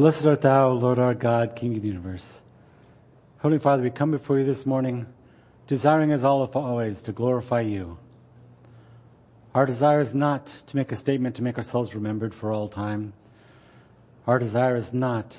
[0.00, 2.40] Blessed art thou, Lord our God, King of the universe.
[3.40, 5.04] Holy Father, we come before you this morning,
[5.66, 7.98] desiring as always to glorify you.
[9.54, 13.12] Our desire is not to make a statement to make ourselves remembered for all time.
[14.26, 15.38] Our desire is not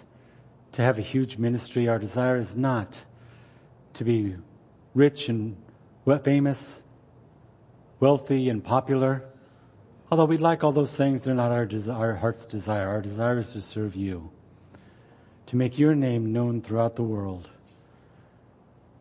[0.73, 1.87] to have a huge ministry.
[1.87, 3.03] Our desire is not
[3.95, 4.35] to be
[4.93, 5.57] rich and
[6.23, 6.83] famous,
[7.99, 9.25] wealthy and popular.
[10.11, 12.89] Although we like all those things, they're not our, our heart's desire.
[12.89, 14.29] Our desire is to serve you,
[15.47, 17.49] to make your name known throughout the world,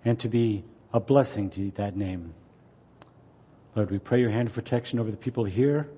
[0.04, 2.34] and to be a blessing to that name.
[3.76, 5.88] Lord, we pray your hand of protection over the people here,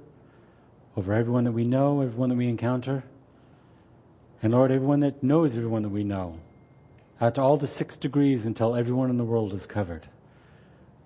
[0.97, 3.02] over everyone that we know, everyone that we encounter.
[4.42, 6.38] And Lord, everyone that knows everyone that we know,
[7.20, 10.06] out to all the six degrees until everyone in the world is covered.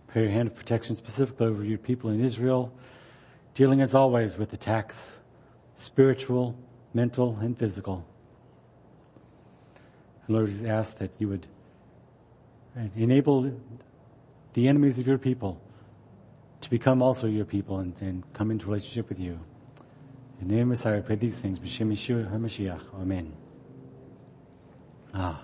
[0.08, 2.72] Pray your hand of protection specifically over your people in Israel,
[3.54, 5.18] dealing as always with attacks,
[5.74, 6.56] spiritual,
[6.94, 8.04] mental, and physical.
[10.26, 11.46] And Lord, we ask that you would
[12.96, 13.52] enable
[14.54, 15.60] the enemies of your people
[16.60, 19.38] to become also your people and, and come into relationship with you.
[20.40, 21.58] In the name of Messiah, I pray these things.
[21.58, 23.00] B'Shem Yeshua HaMashiach.
[23.00, 23.32] Amen.
[25.14, 25.42] Ah.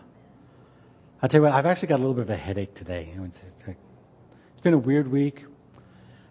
[1.22, 3.14] I'll tell you what, I've actually got a little bit of a headache today.
[3.24, 3.64] It's,
[4.62, 5.44] been a weird week.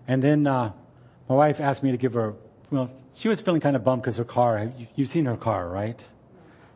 [0.07, 0.73] And then, uh,
[1.27, 2.33] my wife asked me to give her,
[2.69, 5.67] well, she was feeling kind of bummed because her car, you, you've seen her car,
[5.67, 6.05] right?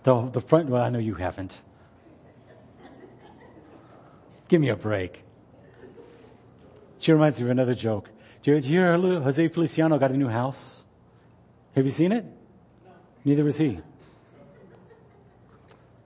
[0.03, 1.59] The, the front, well, I know you haven't.
[4.47, 5.23] Give me a break.
[6.97, 8.09] She reminds me of another joke.
[8.41, 10.85] Do you, do you hear Jose Feliciano got a new house?
[11.75, 12.23] Have you seen it?
[12.23, 12.91] No.
[13.25, 13.79] Neither was he.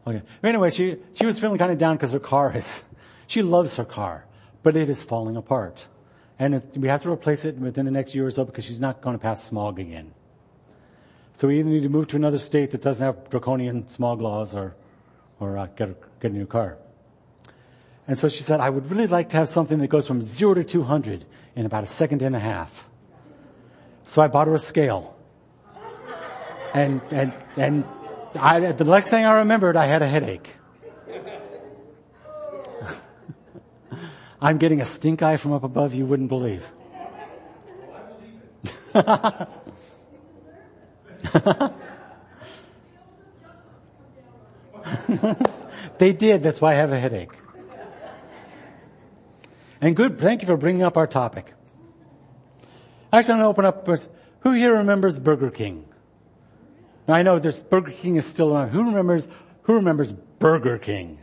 [0.08, 0.22] Okay.
[0.42, 2.82] Anyway, she, she was feeling kind of down because her car is,
[3.28, 4.26] she loves her car,
[4.64, 5.86] but it is falling apart.
[6.40, 8.80] And it, we have to replace it within the next year or so because she's
[8.80, 10.14] not going to pass smog again.
[11.34, 14.56] So we either need to move to another state that doesn't have draconian smog laws
[14.56, 14.76] or,
[15.40, 16.78] or uh, get, a, get a new car.
[18.10, 20.56] And so she said, I would really like to have something that goes from zero
[20.56, 22.90] to 200 in about a second and a half.
[24.06, 25.16] So I bought her a scale.
[26.74, 27.86] And, and, and
[28.34, 30.56] I, the next thing I remembered, I had a headache.
[34.42, 36.68] I'm getting a stink eye from up above you wouldn't believe.
[46.00, 46.42] they did.
[46.42, 47.39] That's why I have a headache.
[49.82, 51.54] And good, thank you for bringing up our topic.
[53.12, 54.08] Actually, I'm going to open up with,
[54.42, 55.86] who here remembers Burger King?
[57.08, 58.70] Now I know there's Burger King is still around.
[58.70, 59.28] Who remembers,
[59.64, 61.20] who remembers Burger King?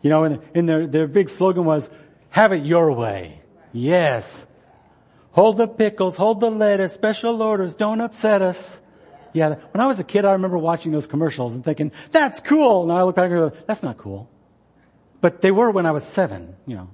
[0.00, 1.90] You know, and, and their, their big slogan was,
[2.30, 3.42] have it your way.
[3.72, 4.46] Yes.
[5.32, 8.80] Hold the pickles, hold the lettuce, special orders, don't upset us.
[9.32, 12.86] Yeah, when I was a kid, I remember watching those commercials and thinking, that's cool.
[12.86, 14.28] Now I look back and go, that's not cool.
[15.20, 16.90] But they were when I was seven, you know.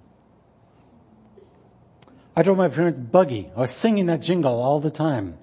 [2.36, 3.50] I drove my parents' buggy.
[3.56, 5.38] I was singing that jingle all the time.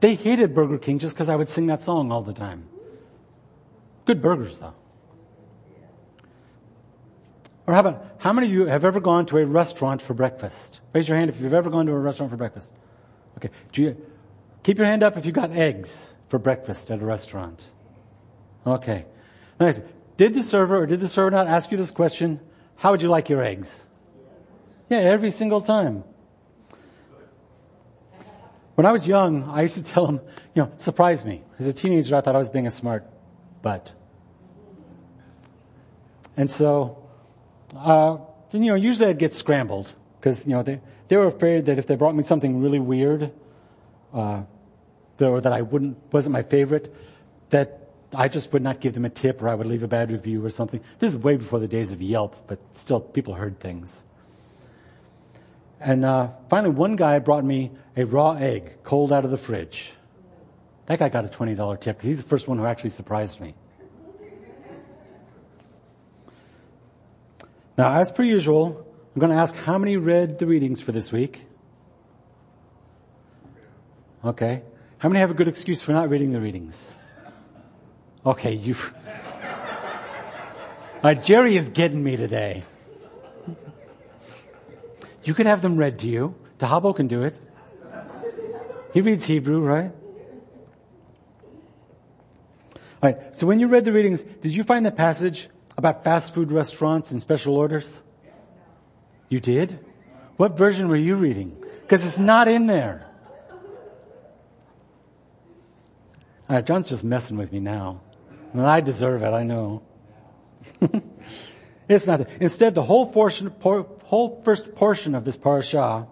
[0.00, 2.68] They hated Burger King just because I would sing that song all the time.
[4.04, 4.74] Good burgers though.
[7.66, 10.80] Or how about, how many of you have ever gone to a restaurant for breakfast?
[10.92, 12.72] Raise your hand if you've ever gone to a restaurant for breakfast.
[13.38, 13.50] Okay.
[13.72, 14.06] Do you,
[14.62, 17.66] keep your hand up if you got eggs for breakfast at a restaurant.
[18.66, 19.06] Okay.
[19.58, 19.80] Nice.
[20.16, 22.40] Did the server or did the server not ask you this question?
[22.76, 23.86] How would you like your eggs?
[24.88, 26.04] Yeah, every single time.
[28.76, 30.20] When I was young, I used to tell him,
[30.54, 31.42] you know, surprise me.
[31.58, 33.06] As a teenager, I thought I was being a smart
[33.62, 33.92] butt.
[36.36, 37.02] And so,
[37.74, 38.18] uh,
[38.52, 41.86] you know, usually I'd get scrambled because, you know, they, they were afraid that if
[41.86, 43.32] they brought me something really weird,
[44.12, 44.42] uh,
[45.20, 46.94] or that I wouldn't, wasn't my favorite,
[47.48, 50.12] that I just would not give them a tip or I would leave a bad
[50.12, 50.80] review or something.
[50.98, 54.04] This is way before the days of Yelp, but still people heard things.
[55.80, 59.90] And uh, finally, one guy brought me a raw egg, cold out of the fridge.
[60.86, 63.54] That guy got a $20 tip because he's the first one who actually surprised me.
[67.76, 71.12] Now, as per usual, I'm going to ask how many read the readings for this
[71.12, 71.42] week?
[74.24, 74.62] Okay.
[74.98, 76.94] How many have a good excuse for not reading the readings?
[78.24, 78.74] Okay, you.
[81.02, 82.64] uh, Jerry is getting me today.
[85.26, 86.36] You could have them read to you.
[86.58, 87.36] Dahabo can do it.
[88.94, 89.90] He reads Hebrew, right?
[93.02, 96.52] Alright, so when you read the readings, did you find the passage about fast food
[96.52, 98.04] restaurants and special orders?
[99.28, 99.80] You did?
[100.36, 101.56] What version were you reading?
[101.80, 103.04] Because it's not in there.
[106.48, 108.00] Alright, John's just messing with me now.
[108.52, 109.82] And I deserve it, I know.
[111.88, 112.28] it's not.
[112.40, 113.50] Instead, the whole portion,
[114.06, 116.06] whole first portion of this parasha,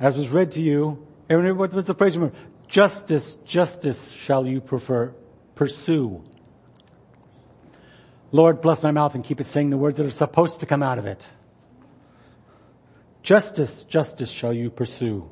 [0.00, 2.16] as was read to you, remember what was the phrase?
[2.16, 2.36] Remember,
[2.66, 5.14] justice, justice shall you prefer,
[5.54, 6.22] pursue.
[8.32, 10.82] Lord, bless my mouth and keep it saying the words that are supposed to come
[10.82, 11.28] out of it.
[13.22, 15.30] Justice, justice shall you pursue.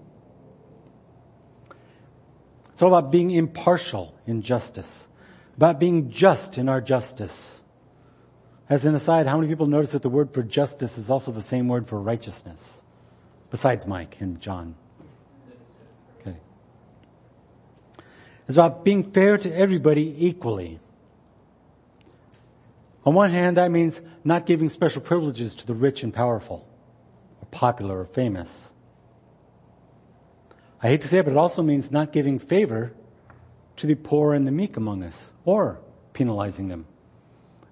[2.73, 5.09] It's all about being impartial in justice,
[5.57, 7.61] about being just in our justice.
[8.71, 11.41] As an aside, how many people notice that the word for justice is also the
[11.41, 12.85] same word for righteousness?
[13.51, 14.75] Besides Mike and John.
[16.21, 16.37] Okay.
[18.47, 20.81] It's about being fair to everybody equally.
[23.07, 26.69] On one hand, that means not giving special privileges to the rich and powerful,
[27.41, 28.71] or popular or famous.
[30.83, 32.93] I hate to say it, but it also means not giving favor
[33.77, 35.81] to the poor and the meek among us, or
[36.13, 36.85] penalizing them.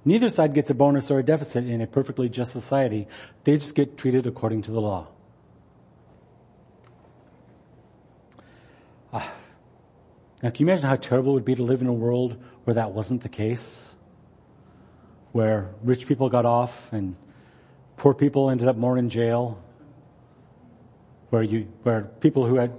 [0.06, 3.06] Neither side gets a bonus or a deficit in a perfectly just society.
[3.44, 5.08] They just get treated according to the law.
[9.12, 9.30] Ah.
[10.42, 12.74] Now, can you imagine how terrible it would be to live in a world where
[12.74, 13.96] that wasn't the case?
[15.36, 17.14] where rich people got off and
[17.98, 19.62] poor people ended up more in jail.
[21.28, 22.72] Where you, where people who had,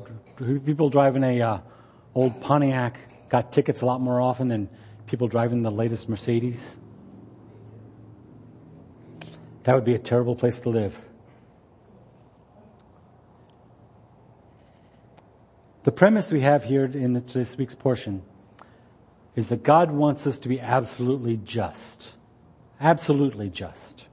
[0.66, 1.60] people driving a uh,
[2.16, 2.98] old Pontiac
[3.30, 4.70] got tickets a lot more often than
[5.06, 6.76] people driving the latest Mercedes.
[9.68, 10.98] That would be a terrible place to live.
[15.84, 18.24] The premise we have here in this week's portion
[19.36, 22.14] is that God wants us to be absolutely just.
[22.80, 24.08] Absolutely just.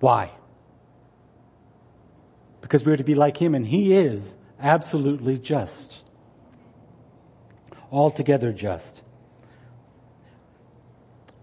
[0.00, 0.32] Why?
[2.60, 6.04] Because we are to be like Him and He is absolutely just.
[7.90, 9.00] Altogether just.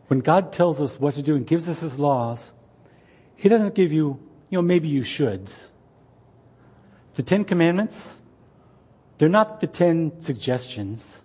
[0.09, 2.51] When God tells us what to do and gives us His laws,
[3.37, 4.19] He doesn't give you,
[4.49, 5.71] you know, maybe you shoulds.
[7.13, 8.19] The Ten Commandments,
[9.17, 11.23] they're not the Ten Suggestions.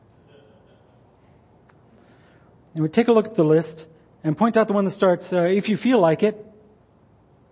[2.75, 3.87] And we take a look at the list
[4.23, 6.47] and point out the one that starts, uh, if you feel like it,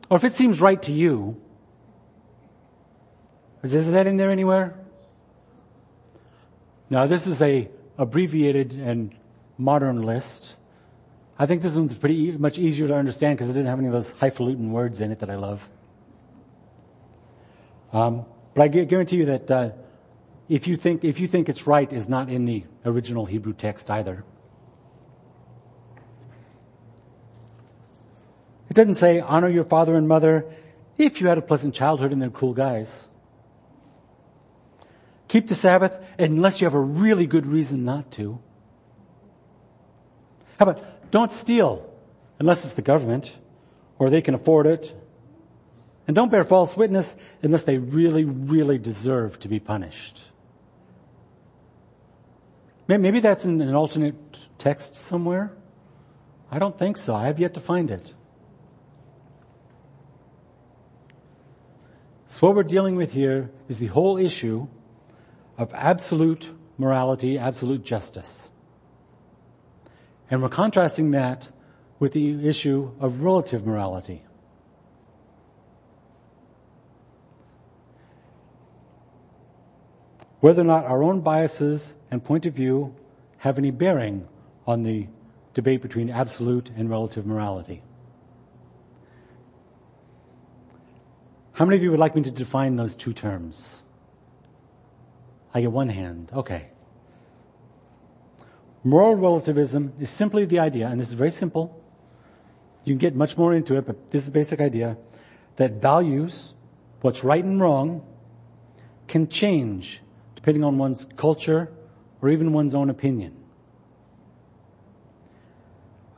[0.08, 1.40] or if it seems right to you.
[3.62, 4.74] Is that in there anywhere?
[6.88, 7.68] Now this is a
[7.98, 9.14] abbreviated and
[9.58, 10.56] modern list.
[11.40, 13.94] I think this one's pretty much easier to understand because it didn't have any of
[13.94, 15.66] those highfalutin words in it that I love.
[17.94, 19.70] Um, but I guarantee you that uh,
[20.50, 23.90] if you think if you think it's right is not in the original Hebrew text
[23.90, 24.22] either.
[28.68, 30.44] It doesn't say honor your father and mother
[30.98, 33.08] if you had a pleasant childhood and they're cool guys.
[35.28, 38.38] Keep the Sabbath unless you have a really good reason not to.
[40.58, 41.86] How about don't steal
[42.38, 43.36] unless it's the government
[43.98, 44.94] or they can afford it.
[46.06, 50.20] And don't bear false witness unless they really, really deserve to be punished.
[52.88, 54.16] Maybe that's in an alternate
[54.58, 55.52] text somewhere.
[56.50, 57.14] I don't think so.
[57.14, 58.12] I have yet to find it.
[62.26, 64.66] So what we're dealing with here is the whole issue
[65.56, 68.50] of absolute morality, absolute justice.
[70.30, 71.48] And we're contrasting that
[71.98, 74.22] with the issue of relative morality.
[80.40, 82.94] Whether or not our own biases and point of view
[83.38, 84.26] have any bearing
[84.66, 85.06] on the
[85.52, 87.82] debate between absolute and relative morality.
[91.52, 93.82] How many of you would like me to define those two terms?
[95.52, 96.30] I get one hand.
[96.32, 96.68] Okay.
[98.82, 101.82] Moral relativism is simply the idea, and this is very simple.
[102.84, 104.96] You can get much more into it, but this is the basic idea
[105.56, 106.54] that values,
[107.02, 108.02] what's right and wrong,
[109.06, 110.00] can change
[110.34, 111.70] depending on one's culture
[112.22, 113.36] or even one's own opinion.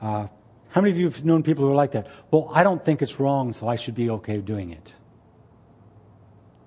[0.00, 0.28] Uh,
[0.68, 2.06] how many of you have known people who are like that?
[2.30, 4.94] Well, I don't think it's wrong, so I should be okay doing it.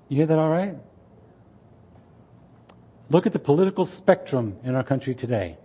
[0.10, 0.76] You hear that all right?
[3.10, 5.58] Look at the political spectrum in our country today.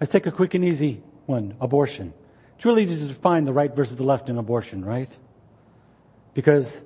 [0.00, 2.14] Let's take a quick and easy one, abortion.
[2.56, 5.14] It's really easy to define the right versus the left in abortion, right?
[6.34, 6.82] Because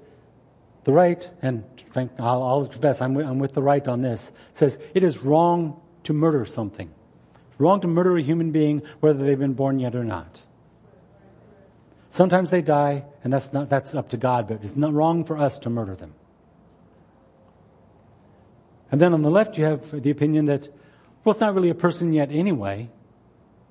[0.85, 5.05] the right, and Frank, I'll, I'll I'm I'm with the right on this, says it
[5.05, 6.93] is wrong to murder something.
[7.51, 10.43] It's wrong to murder a human being, whether they've been born yet or not.
[12.11, 15.37] Sometimes they die, and that's not, that's up to God, but it's not wrong for
[15.37, 16.15] us to murder them.
[18.93, 20.69] And then on the left, you have the opinion that,
[21.25, 22.91] Well, it's not really a person yet anyway.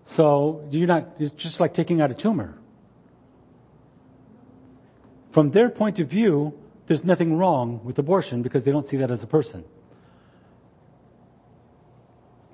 [0.06, 2.58] So you're not, it's just like taking out a tumor.
[5.32, 6.54] From their point of view,
[6.86, 9.64] there's nothing wrong with abortion because they don't see that as a person.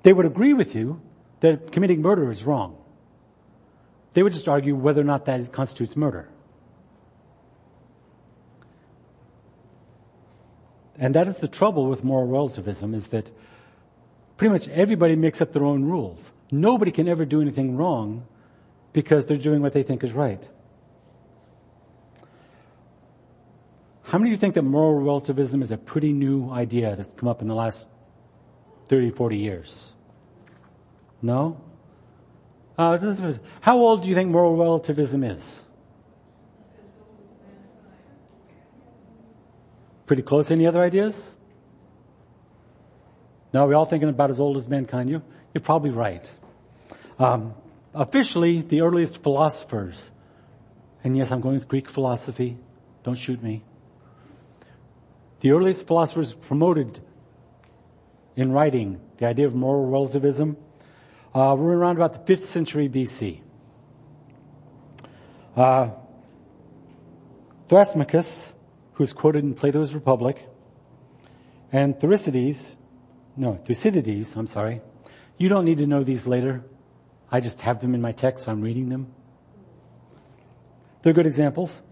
[0.02, 1.00] They would agree with you
[1.40, 2.78] that committing murder is wrong.
[4.14, 6.28] They would just argue whether or not that constitutes murder.
[10.98, 13.30] And that is the trouble with moral relativism is that
[14.36, 16.32] pretty much everybody makes up their own rules.
[16.50, 18.26] Nobody can ever do anything wrong
[18.92, 20.48] because they're doing what they think is right.
[24.02, 27.28] How many of you think that moral relativism is a pretty new idea that's come
[27.28, 27.86] up in the last
[28.88, 29.92] 30, 40 years?
[31.22, 31.60] No?
[32.76, 32.98] Uh,
[33.60, 35.64] how old do you think moral relativism is?
[40.06, 40.50] Pretty close.
[40.50, 41.36] Any other ideas?
[43.52, 45.08] No, we're all thinking about as old as mankind.
[45.08, 45.22] You,
[45.54, 46.28] you're probably right.
[47.20, 47.54] Um,
[47.94, 50.10] officially, the earliest philosophers,
[51.04, 52.56] and yes, I'm going with Greek philosophy.
[53.04, 53.62] Don't shoot me.
[55.40, 56.98] The earliest philosophers promoted
[58.36, 60.56] in writing the idea of moral relativism
[61.32, 63.40] uh, we're around about the 5th century BC.
[65.56, 65.90] Uh,
[67.68, 68.52] Thrasymachus,
[68.94, 70.44] who's quoted in Plato's Republic,
[71.70, 72.74] and Thucydides,
[73.36, 74.80] no, Thucydides, I'm sorry.
[75.38, 76.64] You don't need to know these later.
[77.32, 79.12] I just have them in my text, so I'm reading them.
[81.02, 81.82] They're good examples.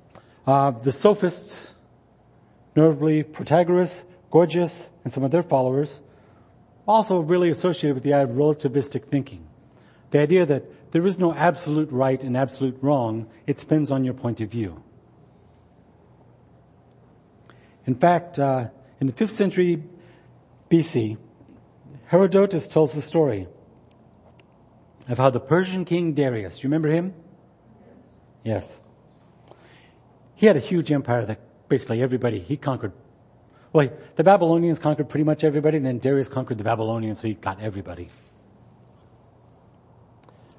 [0.47, 1.75] Uh, the sophists,
[2.75, 6.01] notably Protagoras, Gorgias, and some of their followers,
[6.87, 9.47] also really associated with the idea of relativistic thinking.
[10.11, 14.15] The idea that there is no absolute right and absolute wrong, it depends on your
[14.15, 14.83] point of view.
[17.87, 18.69] In fact, uh,
[19.01, 19.83] in the 5th century
[20.71, 21.19] BC,
[22.07, 23.47] Herodotus tells the story
[25.09, 27.15] of how the Persian king Darius, you remember him?
[28.45, 28.81] Yes.
[30.35, 32.93] He had a huge empire that basically everybody, he conquered
[33.73, 37.35] well, the Babylonians conquered pretty much everybody, and then Darius conquered the Babylonians, so he
[37.35, 38.09] got everybody.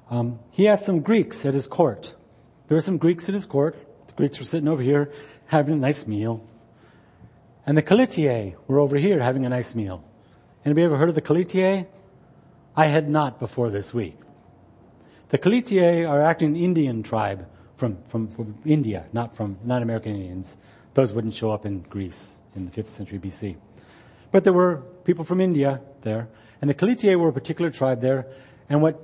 [0.08, 2.14] Um, he has some Greeks at his court.
[2.68, 3.76] There were some Greeks at his court.
[4.06, 5.12] The Greeks were sitting over here
[5.46, 6.46] having a nice meal.
[7.66, 10.04] And the Callatiae were over here having a nice meal.
[10.64, 11.86] Anybody ever heard of the Callatiae?
[12.76, 14.16] I had not before this week.
[15.30, 17.46] The Callatiae are actually an Indian tribe
[17.76, 20.56] from, from, from India, not from, not American Indians.
[20.94, 23.56] Those wouldn't show up in Greece in the 5th century BC.
[24.32, 26.28] But there were people from India there,
[26.60, 28.26] and the Callatiae were a particular tribe there,
[28.68, 29.00] and what,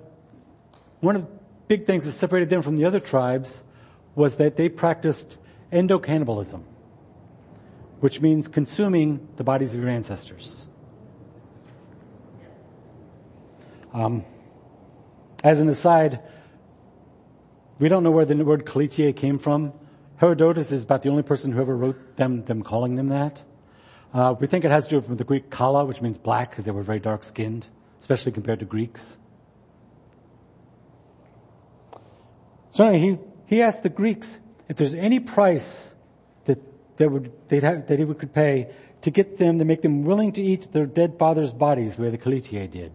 [1.01, 1.29] one of the
[1.69, 3.63] big things that separated them from the other tribes
[4.17, 5.39] was that they practiced
[5.73, 6.63] endocannibalism,
[8.01, 10.67] which means consuming the bodies of your ancestors.
[13.93, 14.25] Um,
[15.45, 16.21] as an aside,
[17.79, 19.73] we don't know where the word Callatiae came from.
[20.17, 23.43] Herodotus is about the only person who ever wrote them, them calling them that.
[24.15, 26.65] Uh, we think it has to do with the Greek kala, which means black, because
[26.65, 27.67] they were very dark skinned,
[28.01, 29.19] especially compared to Greeks.
[32.71, 35.95] So he, he asked the Greeks if there's any price
[36.47, 36.59] that
[36.97, 38.69] they would, they'd have, that he would, could pay
[39.03, 42.11] to get them, to make them willing to eat their dead father's bodies the way
[42.11, 42.93] the Callatiae did.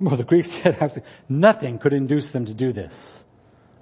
[0.00, 3.24] Well, the Greeks said nothing could induce them to do this.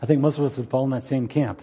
[0.00, 1.62] I think most of us would fall in that same camp.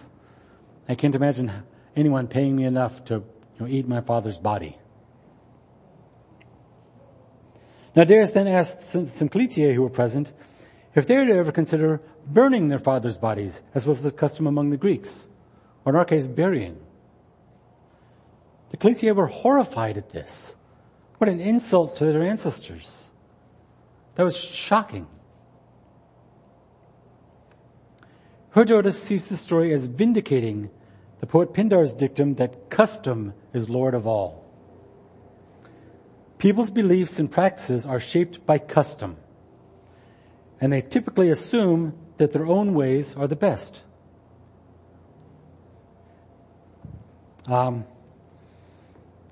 [0.88, 1.52] I can't imagine
[1.94, 3.22] anyone paying me enough to you
[3.60, 4.78] know, eat my father's body.
[7.94, 10.32] Now Darius then asked some, some who were present
[10.94, 14.76] if they would ever consider burning their father's bodies, as was the custom among the
[14.76, 15.28] Greeks,
[15.84, 16.78] or in our case, burying.
[18.70, 20.54] The Callatiae were horrified at this.
[21.18, 23.09] What an insult to their ancestors.
[24.14, 25.06] That was shocking.
[28.50, 30.70] Herodotus sees the story as vindicating
[31.20, 34.44] the poet Pindar's dictum that custom is lord of all.
[36.38, 39.16] People's beliefs and practices are shaped by custom,
[40.60, 43.82] and they typically assume that their own ways are the best.
[47.46, 47.84] Um,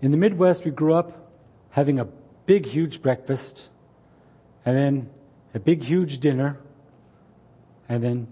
[0.02, 1.32] in the Midwest, we grew up
[1.70, 2.04] having a
[2.46, 3.68] big, huge breakfast,
[4.68, 5.10] and then
[5.54, 6.60] a big, huge dinner,
[7.88, 8.28] and then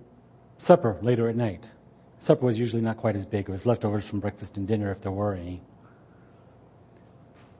[0.58, 1.70] supper later at night.
[2.18, 3.48] Supper was usually not quite as big.
[3.48, 5.62] It was leftovers from breakfast and dinner if there were any.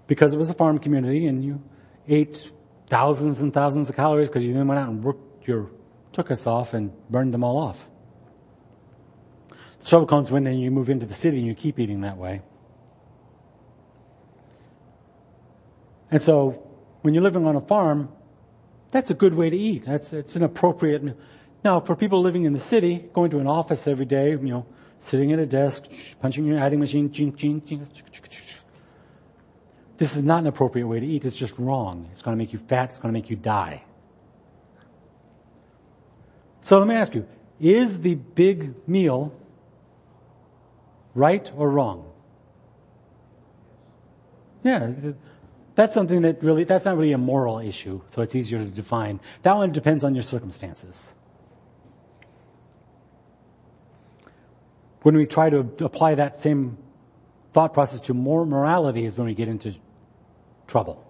[0.07, 1.63] Because it was a farm community and you
[2.07, 2.51] ate
[2.89, 5.71] thousands and thousands of calories because you then went out and worked your
[6.13, 7.89] tuchus off and burned them all off.
[9.81, 12.19] The trouble comes when then you move into the city and you keep eating that
[12.19, 12.43] way.
[16.11, 16.63] And so
[17.01, 18.11] when you're living on a farm,
[18.91, 19.85] that's a good way to eat.
[19.85, 21.03] That's, it's an appropriate.
[21.65, 24.67] Now, for people living in the city, going to an office every day, you know,
[24.99, 25.87] sitting at a desk,
[26.21, 27.11] punching your adding machine,
[29.97, 31.25] this is not an appropriate way to eat.
[31.25, 32.09] It's just wrong.
[32.11, 32.91] It's going to make you fat.
[32.91, 33.85] It's going to make you die.
[36.61, 37.27] So let me ask you,
[37.61, 39.33] is the big meal
[41.15, 42.11] right or wrong?
[44.65, 44.91] Yeah,
[45.77, 49.21] that's something that really, that's not really a moral issue, so it's easier to define.
[49.43, 51.15] That one depends on your circumstances.
[55.03, 56.79] When we try to apply that same
[57.53, 59.75] thought process to more morality is when we get into
[60.67, 61.05] trouble.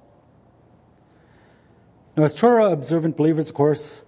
[2.17, 4.03] Now as Torah observant believers, of course,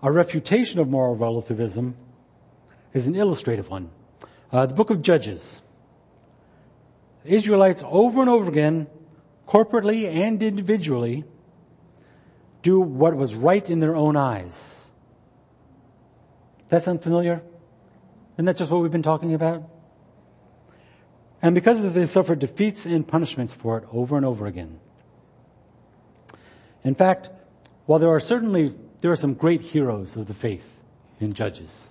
[0.00, 1.96] our refutation of moral relativism
[2.94, 3.90] is an illustrative one.
[4.52, 5.60] Uh, the book of Judges.
[7.24, 8.86] Israelites over and over again,
[9.52, 11.24] corporately and individually,
[12.62, 14.86] do what was right in their own eyes.
[16.70, 17.42] That sound familiar?
[18.34, 19.68] Isn't that just what we've been talking about?
[21.42, 24.80] And because of this, they suffered defeats and punishments for it over and over again.
[26.82, 27.28] In fact,
[27.84, 30.66] while there are certainly, there are some great heroes of the faith
[31.20, 31.90] in Judges.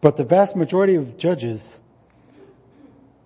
[0.00, 1.80] But the vast majority of Judges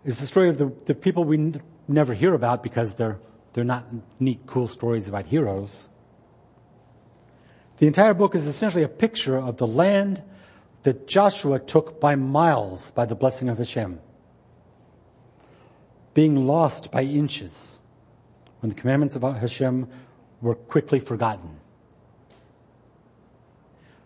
[0.08, 3.18] is the story of the, the people we n- never hear about because they're,
[3.52, 3.84] they're not
[4.18, 5.86] neat, cool stories about heroes.
[7.76, 10.22] The entire book is essentially a picture of the land
[10.82, 14.00] that Joshua took by miles by the blessing of Hashem.
[16.14, 17.78] Being lost by inches
[18.60, 19.88] when the commandments of Hashem
[20.40, 21.60] were quickly forgotten.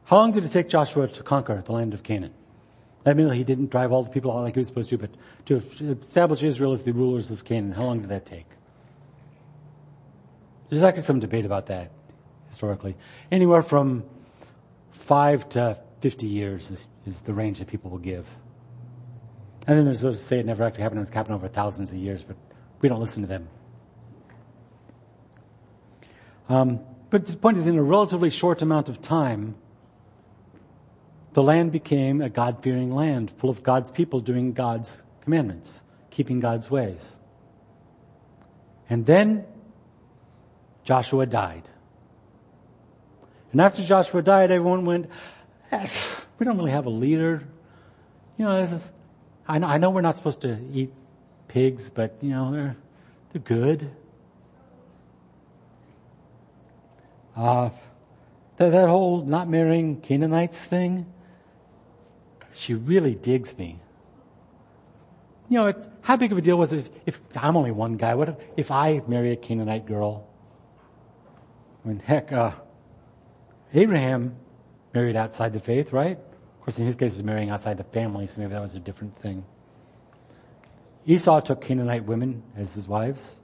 [0.06, 2.34] How long did it take Joshua to conquer the land of Canaan?
[3.04, 5.10] Means he didn't drive all the people out like he was supposed to, but
[5.46, 8.46] to establish Israel as the rulers of Canaan, how long did that take?
[10.68, 11.90] There's actually some debate about that
[12.48, 12.96] historically.
[13.30, 14.04] Anywhere from
[14.92, 18.26] five to 50 years is, is the range that people will give.
[19.66, 21.98] And then there's those who say it never actually happened, it's happened over thousands of
[21.98, 22.36] years, but
[22.80, 23.48] we don't listen to them.
[26.48, 29.54] Um, but the point is, in a relatively short amount of time,
[31.32, 36.70] the land became a God-fearing land, full of God's people doing God's commandments, keeping God's
[36.70, 37.18] ways.
[38.90, 39.44] And then
[40.84, 41.68] Joshua died.
[43.52, 45.08] And after Joshua died, everyone went,
[46.38, 47.44] we don't really have a leader.
[48.36, 48.92] You know, this is,
[49.46, 50.92] I know, I know we're not supposed to eat
[51.48, 52.76] pigs, but you know, they're,
[53.32, 53.90] they're good.
[57.36, 57.70] Uh,
[58.56, 61.06] that, that whole not marrying Canaanites thing,
[62.54, 63.80] she really digs me.
[65.48, 67.96] You know, it, how big of a deal was it if, if I'm only one
[67.96, 68.14] guy?
[68.14, 70.26] What if, if I marry a Canaanite girl?
[71.84, 72.52] I mean, heck, uh,
[73.74, 74.36] Abraham
[74.94, 76.18] married outside the faith, right?
[76.18, 78.74] Of course, in his case, he was marrying outside the family, so maybe that was
[78.74, 79.44] a different thing.
[81.06, 83.36] Esau took Canaanite women as his wives.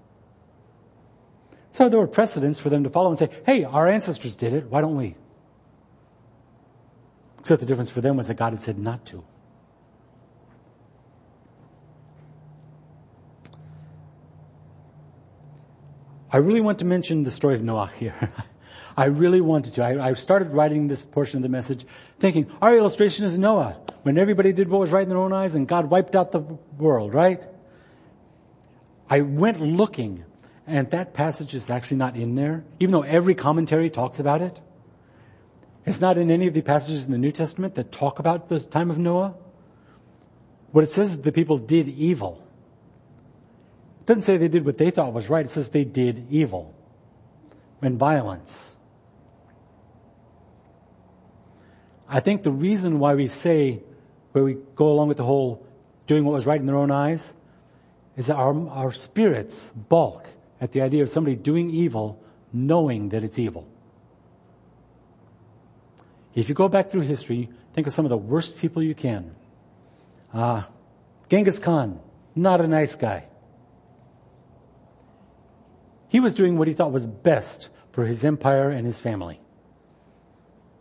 [1.71, 4.66] So there were precedents for them to follow and say, hey, our ancestors did it,
[4.66, 5.16] why don't we?
[7.40, 9.24] Except the difference for them was that God had said not to.
[16.31, 18.33] I really want to mention the story of Noah here.
[18.96, 19.83] I really wanted to.
[19.83, 21.87] I, I, started writing this portion of the message
[22.18, 25.55] thinking, our illustration is Noah, when everybody did what was right in their own eyes
[25.55, 27.46] and God wiped out the world, right?
[29.09, 30.24] I went looking
[30.66, 34.61] and that passage is actually not in there, even though every commentary talks about it.
[35.88, 38.61] It's not in any of the passages in the New Testament that talk about the
[38.61, 39.35] time of Noah.
[40.70, 42.46] What it says is the people did evil.
[44.01, 45.46] It doesn't say they did what they thought was right.
[45.46, 46.74] It says they did evil
[47.81, 48.77] and violence.
[52.07, 53.83] I think the reason why we say,
[54.33, 55.66] where we go along with the whole
[56.07, 57.33] doing what was right in their own eyes,
[58.14, 60.29] is that our, our spirits balk
[60.61, 62.22] at the idea of somebody doing evil
[62.53, 63.66] knowing that it's evil.
[66.35, 69.35] If you go back through history, think of some of the worst people you can.
[70.33, 70.62] Uh,
[71.29, 72.01] Genghis Khan,
[72.35, 73.25] not a nice guy.
[76.09, 79.41] He was doing what he thought was best for his empire and his family.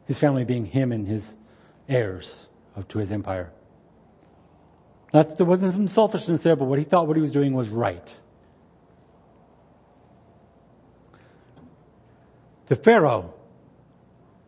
[0.06, 1.36] His family being him and his
[1.90, 2.48] heirs
[2.90, 3.52] to his empire.
[5.14, 7.54] Not that there wasn't some selfishness there, but what he thought what he was doing
[7.54, 8.18] was right.
[12.68, 13.34] The Pharaoh,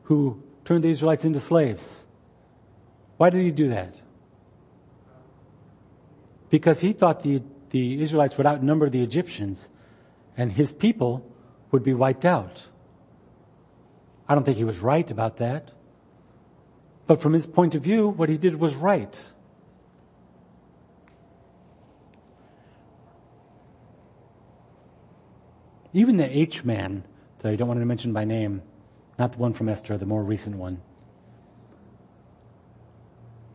[0.04, 2.06] who turned the Israelites into slaves.
[3.18, 4.00] Why did he do that?
[6.52, 9.68] Because he thought the, the Israelites would outnumber the Egyptians.
[10.38, 11.26] and his people
[11.72, 12.68] would be wiped out.
[14.28, 15.72] I don't think he was right about that.
[17.08, 19.22] But from his point of view, what he did was right.
[25.94, 27.04] Even the H man,
[27.40, 28.62] that I don't want to mention by name,
[29.20, 30.82] not the one from Esther, the more recent one.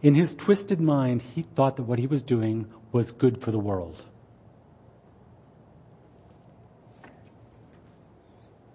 [0.02, 3.58] In his twisted mind, he thought that what he was doing was good for the
[3.58, 4.04] world.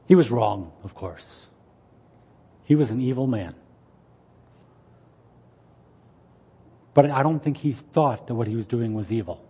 [0.08, 1.48] He was wrong, of course.
[2.64, 3.54] He was an evil man.
[6.96, 9.46] But I don't think he thought that what he was doing was evil.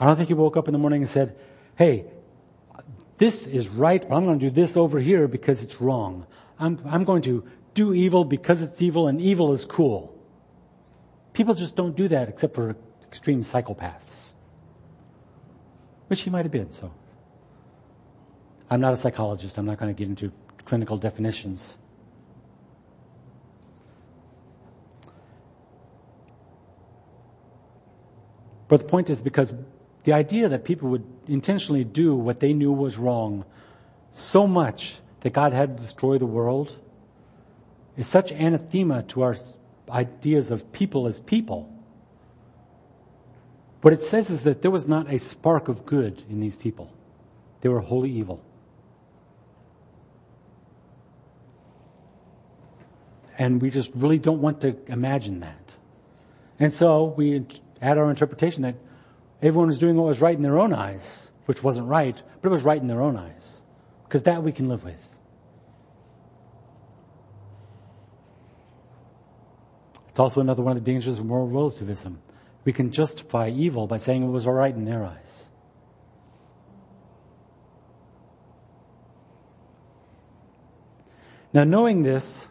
[0.00, 1.36] I don't think he woke up in the morning and said,
[1.76, 2.06] hey,
[3.18, 6.26] this is right, but I'm going to do this over here because it's wrong.
[6.58, 10.12] I'm, I'm going to do evil because it's evil and evil is cool.
[11.32, 12.76] People just don't do that except for
[13.06, 14.32] extreme psychopaths.
[16.08, 16.92] Which he might have been, so.
[18.70, 19.58] I'm not a psychologist.
[19.58, 20.32] I'm not going to get into
[20.64, 21.78] clinical definitions.
[28.68, 29.52] But the point is because
[30.06, 33.44] the idea that people would intentionally do what they knew was wrong
[34.12, 36.76] so much that God had to destroy the world
[37.96, 39.34] is such anathema to our
[39.90, 41.68] ideas of people as people.
[43.82, 46.88] What it says is that there was not a spark of good in these people.
[47.62, 48.40] They were wholly evil.
[53.36, 55.74] And we just really don't want to imagine that.
[56.60, 57.44] And so we
[57.82, 58.76] add our interpretation that
[59.42, 62.52] Everyone was doing what was right in their own eyes, which wasn't right, but it
[62.52, 63.62] was right in their own eyes.
[64.04, 65.16] Because that we can live with.
[70.08, 72.22] It's also another one of the dangers of moral relativism.
[72.64, 75.48] We can justify evil by saying it was alright in their eyes.
[81.52, 82.48] Now knowing this,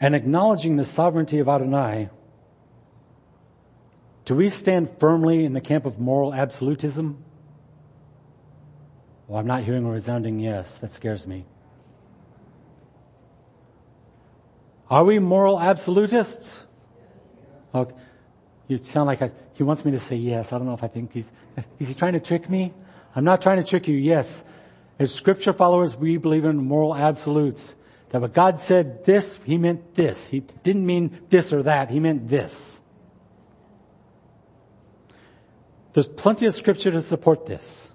[0.00, 2.08] and acknowledging the sovereignty of Adonai,
[4.30, 7.20] do we stand firmly in the camp of moral absolutism?
[9.26, 10.78] Well, I'm not hearing a resounding yes.
[10.78, 11.46] That scares me.
[14.88, 16.64] Are we moral absolutists?
[17.74, 17.92] Okay.
[18.68, 20.52] You sound like I, he wants me to say yes.
[20.52, 21.32] I don't know if I think he's,
[21.80, 22.72] is he trying to trick me?
[23.16, 23.96] I'm not trying to trick you.
[23.96, 24.44] Yes.
[25.00, 27.74] As scripture followers, we believe in moral absolutes.
[28.10, 30.28] That what God said this, He meant this.
[30.28, 31.90] He didn't mean this or that.
[31.90, 32.80] He meant this.
[35.92, 37.92] There's plenty of scripture to support this.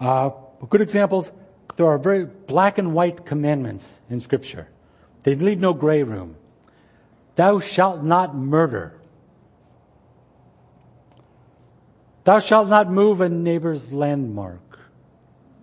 [0.00, 0.30] Uh,
[0.68, 1.32] good examples,
[1.76, 4.68] there are very black and white commandments in scripture.
[5.24, 6.36] They leave no gray room.
[7.34, 9.00] Thou shalt not murder.
[12.24, 14.60] Thou shalt not move a neighbor's landmark.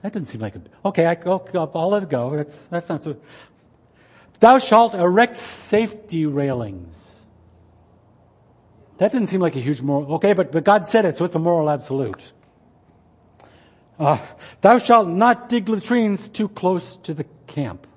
[0.01, 2.35] That doesn't seem like a, okay, I, will I'll let it go.
[2.35, 3.17] That's, that's not so.
[4.39, 7.20] Thou shalt erect safety railings.
[8.97, 11.35] That didn't seem like a huge moral, okay, but, but God said it, so it's
[11.35, 12.33] a moral absolute.
[13.99, 14.17] Uh,
[14.61, 17.87] thou shalt not dig latrines too close to the camp.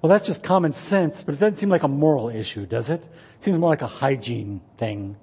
[0.00, 3.04] Well, that's just common sense, but it doesn't seem like a moral issue, does it?
[3.04, 5.16] It seems more like a hygiene thing.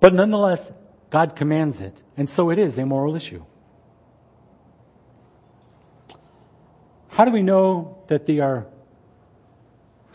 [0.00, 0.72] But nonetheless,
[1.08, 3.44] God commands it, and so it is a moral issue.
[7.08, 8.66] How do we know that they are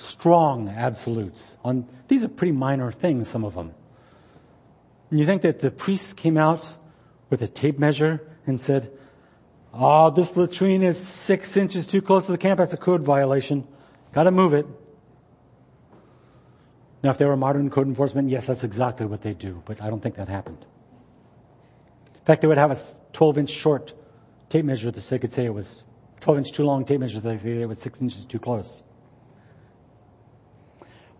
[0.01, 1.57] strong absolutes.
[1.63, 3.73] On, these are pretty minor things, some of them.
[5.09, 6.69] And you think that the priests came out
[7.29, 8.91] with a tape measure and said,
[9.73, 12.57] oh, this latrine is six inches too close to the camp.
[12.57, 13.67] That's a code violation.
[14.13, 14.65] Gotta move it.
[17.03, 19.89] Now, if they were modern code enforcement, yes, that's exactly what they do, but I
[19.89, 20.65] don't think that happened.
[22.13, 22.77] In fact, they would have a
[23.13, 23.93] 12 inch short
[24.49, 25.83] tape measure so they could say it was
[26.19, 28.37] 12 inch too long tape measure so they could say it was six inches too
[28.37, 28.83] close.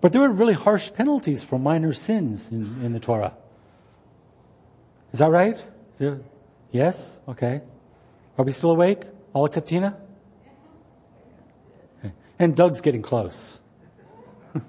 [0.02, 3.34] But there were really harsh penalties for minor sins in, in the Torah.
[5.14, 5.64] Is that right?
[5.98, 6.22] There,
[6.72, 7.20] yes?
[7.28, 7.62] Okay.
[8.38, 9.04] Are we still awake?
[9.34, 9.96] All except Tina?
[12.00, 12.14] Okay.
[12.40, 13.60] And Doug's getting close.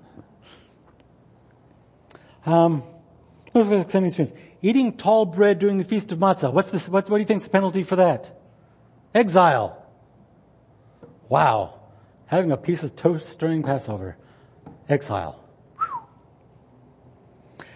[2.46, 2.82] um,
[3.54, 4.34] let's go to experience.
[4.60, 6.52] Eating tall bread during the Feast of Matzah.
[6.52, 8.38] What's this, what, what do you think is the penalty for that?
[9.14, 9.82] Exile.
[11.30, 11.80] Wow.
[12.26, 14.18] Having a piece of toast during Passover
[14.88, 15.38] exile.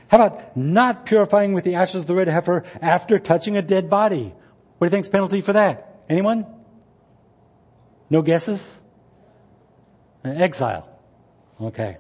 [0.08, 3.90] How about not purifying with the ashes of the red heifer after touching a dead
[3.90, 4.32] body?
[4.78, 6.04] What do you think's penalty for that?
[6.08, 6.46] Anyone?
[8.08, 8.80] No guesses?
[10.24, 10.88] Uh, exile.
[11.60, 11.98] Okay.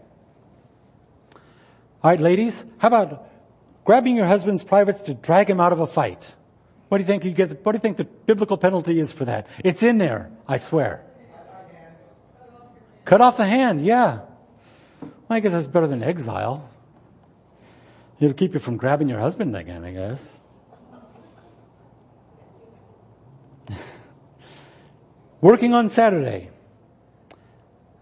[2.04, 3.28] Alright, ladies, how about
[3.84, 6.32] grabbing your husband's privates to drag him out of a fight?
[6.88, 9.24] What do you think you get, what do you think the biblical penalty is for
[9.24, 9.48] that?
[9.64, 11.02] It's in there, I swear.
[13.04, 14.20] Cut off the hand, yeah.
[15.28, 16.70] Well, I guess that's better than exile.
[18.20, 20.38] It'll keep you from grabbing your husband again, I guess.
[25.40, 26.50] Working on Saturday.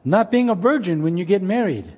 [0.04, 1.92] Not being a virgin when you get married.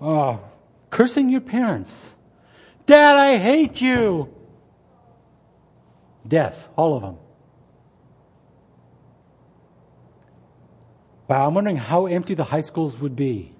[0.00, 0.40] oh,
[0.90, 2.14] cursing your parents.
[2.84, 4.32] Dad, I hate you.
[6.28, 7.16] Death, all of them.
[11.28, 13.52] Wow, I'm wondering how empty the high schools would be.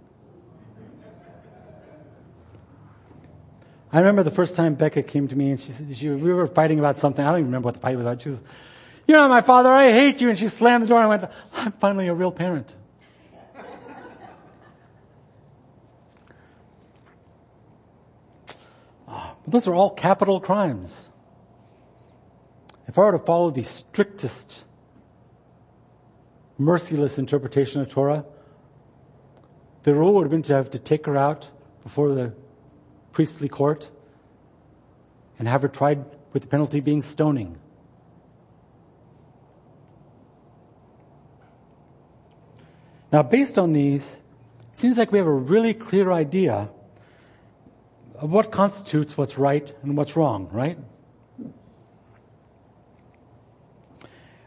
[3.92, 6.46] I remember the first time Becca came to me and she said, she, we were
[6.46, 7.24] fighting about something.
[7.24, 8.20] I don't even remember what the fight was about.
[8.20, 8.42] She was,
[9.06, 10.28] you know, my father, I hate you.
[10.28, 11.24] And she slammed the door and I went,
[11.54, 12.74] I'm finally a real parent.
[19.08, 21.10] oh, those are all capital crimes.
[22.86, 24.64] If I were to follow the strictest,
[26.58, 28.24] merciless interpretation of Torah,
[29.82, 31.50] the rule would have been to have to take her out
[31.82, 32.34] before the
[33.12, 33.90] priestly court
[35.38, 37.58] and have her tried with the penalty being stoning.
[43.12, 44.20] Now, based on these,
[44.72, 46.68] it seems like we have a really clear idea
[48.16, 50.78] of what constitutes what's right and what's wrong, right?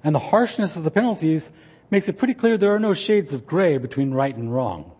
[0.04, 1.52] And the harshness of the penalties
[1.90, 4.92] makes it pretty clear there are no shades of gray between right and wrong.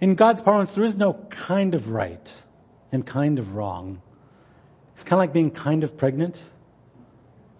[0.00, 2.34] In God's parlance, there is no kind of right
[2.90, 4.02] and kind of wrong.
[4.94, 6.42] It's kind of like being kind of pregnant.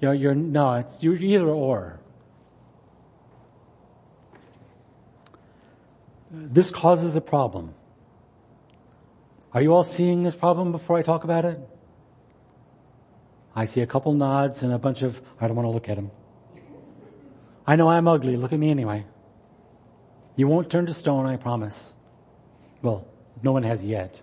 [0.01, 2.01] You know, you're, no, it's, you're either or.
[6.31, 7.75] This causes a problem.
[9.53, 11.61] Are you all seeing this problem before I talk about it?
[13.55, 15.97] I see a couple nods and a bunch of, I don't want to look at
[15.97, 16.11] them.
[17.67, 18.37] I know I'm ugly.
[18.37, 19.05] Look at me anyway.
[20.37, 21.95] You won't turn to stone, I promise.
[22.81, 23.07] Well,
[23.43, 24.21] no one has yet.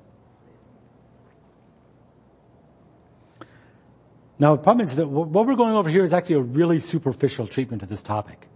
[4.38, 7.46] Now, the problem is that what we're going over here is actually a really superficial
[7.46, 8.48] treatment of this topic.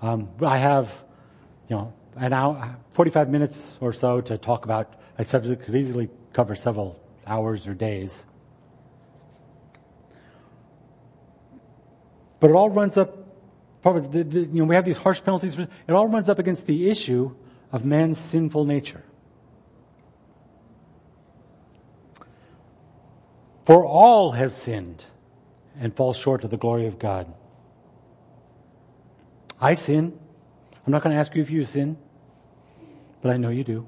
[0.00, 0.92] Um, I have,
[1.68, 5.76] you know, an hour, 45 minutes or so to talk about a subject that could
[5.76, 8.26] easily cover several hours or days.
[12.40, 13.16] But it all runs up,
[13.82, 15.58] the, the, you know, we have these harsh penalties.
[15.58, 17.34] It all runs up against the issue
[17.72, 19.02] of man's sinful nature.
[23.64, 25.04] For all have sinned
[25.78, 27.32] and fall short of the glory of God.
[29.60, 30.18] I sin.
[30.84, 31.96] I'm not going to ask you if you sin,
[33.20, 33.86] but I know you do.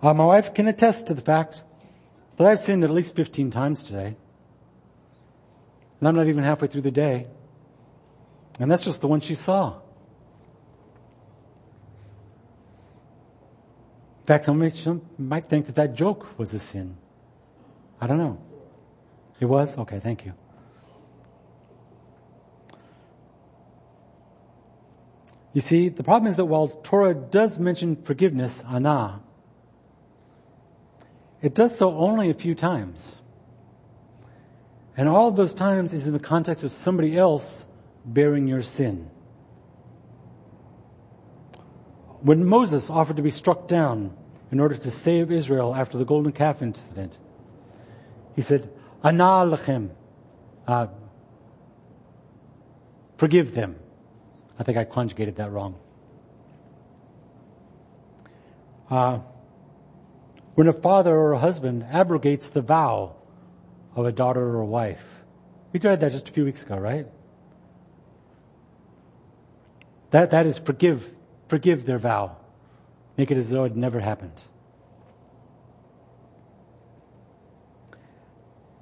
[0.00, 1.64] Uh, my wife can attest to the fact
[2.36, 4.16] that I've sinned at least 15 times today.
[6.00, 7.26] And I'm not even halfway through the day.
[8.58, 9.80] And that's just the one she saw.
[14.20, 16.96] In fact, some might think that that joke was a sin.
[18.00, 18.38] I don't know.
[19.40, 19.76] It was?
[19.78, 20.34] Okay, thank you.
[25.52, 29.20] You see, the problem is that while Torah does mention forgiveness, ana,
[31.42, 33.20] it does so only a few times.
[34.96, 37.66] And all of those times is in the context of somebody else
[38.04, 39.10] bearing your sin.
[42.20, 44.16] When Moses offered to be struck down
[44.50, 47.18] in order to save Israel after the golden calf incident,
[48.36, 48.70] he said,
[49.02, 49.90] Ana lechem.
[50.66, 50.86] Uh,
[53.16, 53.76] forgive them.
[54.58, 55.76] I think I conjugated that wrong.
[58.88, 59.20] Uh,
[60.54, 63.16] when a father or a husband abrogates the vow
[63.96, 65.04] of a daughter or a wife.
[65.72, 67.06] We read that just a few weeks ago, right?
[70.12, 71.10] That, that is forgive,
[71.48, 72.36] forgive their vow.
[73.16, 74.40] Make it as though it never happened.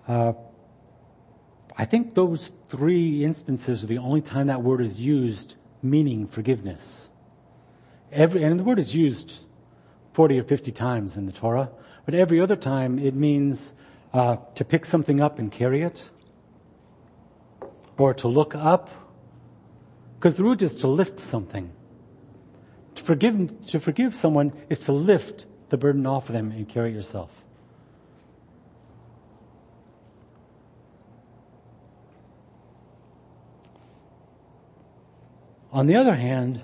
[0.07, 0.33] Uh,
[1.77, 7.09] I think those three instances are the only time that word is used meaning forgiveness.
[8.11, 9.39] Every, and the word is used
[10.15, 11.71] 40 or 50 times in the Torah,
[12.07, 13.73] but every other time it means
[14.13, 16.11] uh, to pick something up and carry it,
[17.97, 18.91] or to look up,
[20.21, 21.73] because the root is to lift something.
[22.97, 26.91] To forgive, to forgive someone is to lift the burden off of them and carry
[26.91, 27.31] it yourself.
[35.73, 36.61] On the other hand,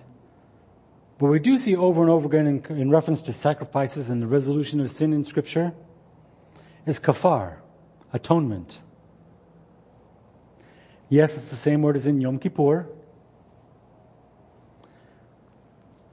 [1.18, 4.26] what we do see over and over again in, in reference to sacrifices and the
[4.26, 5.72] resolution of sin in scripture
[6.84, 7.54] is kafar,
[8.12, 8.82] atonement.
[11.08, 12.86] Yes, it's the same word as in Yom Kippur.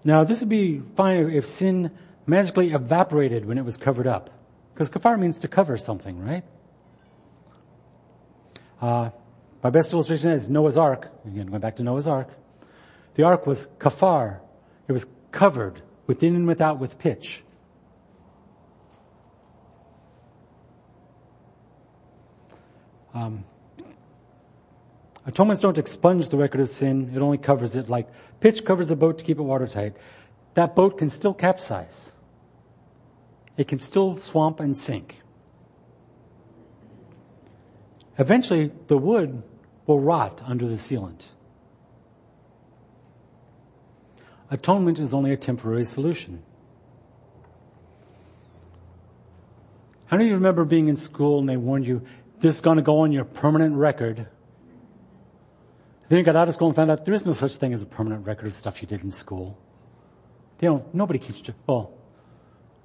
[0.03, 1.91] Now this would be fine if sin
[2.25, 4.29] magically evaporated when it was covered up.
[4.73, 6.43] Because kafar means to cover something, right?
[8.81, 9.11] Uh,
[9.63, 11.09] my best illustration is Noah's Ark.
[11.25, 12.29] Again, going back to Noah's Ark.
[13.15, 14.39] The Ark was kafar.
[14.87, 17.43] It was covered within and without with pitch.
[23.13, 23.45] Um,
[25.25, 27.11] atonements don't expunge the record of sin.
[27.15, 28.07] It only covers it like
[28.39, 29.95] pitch covers a boat to keep it watertight.
[30.53, 32.13] That boat can still capsize.
[33.57, 35.19] It can still swamp and sink.
[38.17, 39.43] Eventually, the wood
[39.85, 41.27] will rot under the sealant.
[44.51, 46.43] Atonement is only a temporary solution.
[50.05, 52.03] How many of you remember being in school and they warned you,
[52.39, 54.27] this is going to go on your permanent record?
[56.09, 57.81] Then you got out of school and found out there is no such thing as
[57.81, 59.57] a permanent record of stuff you did in school.
[60.57, 61.93] They don't, nobody keeps, well,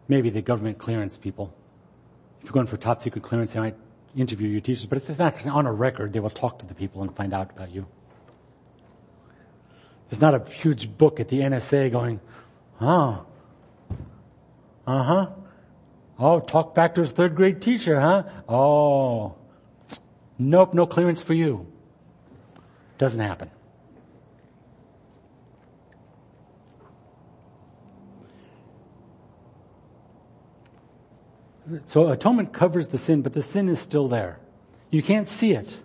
[0.07, 1.54] maybe the government clearance people.
[2.40, 3.76] If you're going for top secret clearance, they might
[4.16, 6.12] interview your teachers, but it's just not actually on a record.
[6.12, 7.87] They will talk to the people and find out about you.
[10.09, 12.20] There's not a huge book at the NSA going,
[12.81, 13.26] oh,
[14.87, 15.31] uh-huh.
[16.18, 18.24] Oh, talk back to his third grade teacher, huh?
[18.48, 19.37] Oh,
[20.38, 21.70] nope, no clearance for you.
[22.98, 23.50] Doesn't happen.
[31.87, 34.40] So atonement covers the sin, but the sin is still there.
[34.90, 35.80] You can't see it.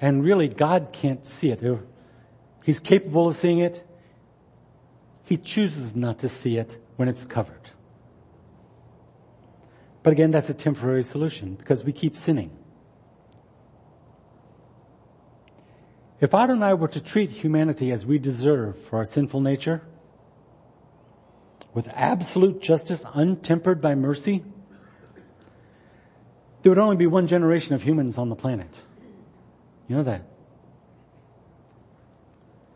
[0.00, 1.62] And really, God can't see it.
[2.64, 3.86] He's capable of seeing it.
[5.24, 7.70] He chooses not to see it when it's covered.
[10.02, 12.50] But again, that's a temporary solution because we keep sinning.
[16.20, 19.82] If Adonai were to treat humanity as we deserve for our sinful nature,
[21.74, 24.42] with absolute justice untempered by mercy,
[26.62, 28.82] there would only be one generation of humans on the planet.
[29.88, 30.22] You know that.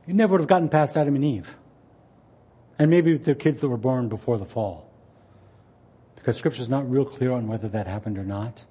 [0.06, 1.56] You never would have gotten past Adam and Eve.
[2.78, 4.90] And maybe the kids that were born before the fall.
[6.16, 8.64] Because scripture's not real clear on whether that happened or not.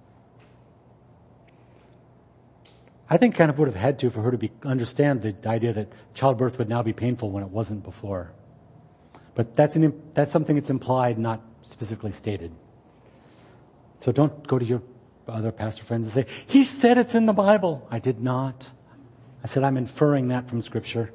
[3.10, 5.74] I think kind of would have had to for her to be, understand the idea
[5.74, 8.32] that childbirth would now be painful when it wasn't before.
[9.34, 12.54] But that's an, that's something that's implied, not specifically stated.
[14.00, 14.84] So don't go to your
[15.28, 17.88] other pastor friends and say, he said it's in the Bible.
[17.90, 18.70] I did not.
[19.44, 21.12] I said, I'm inferring that from scripture.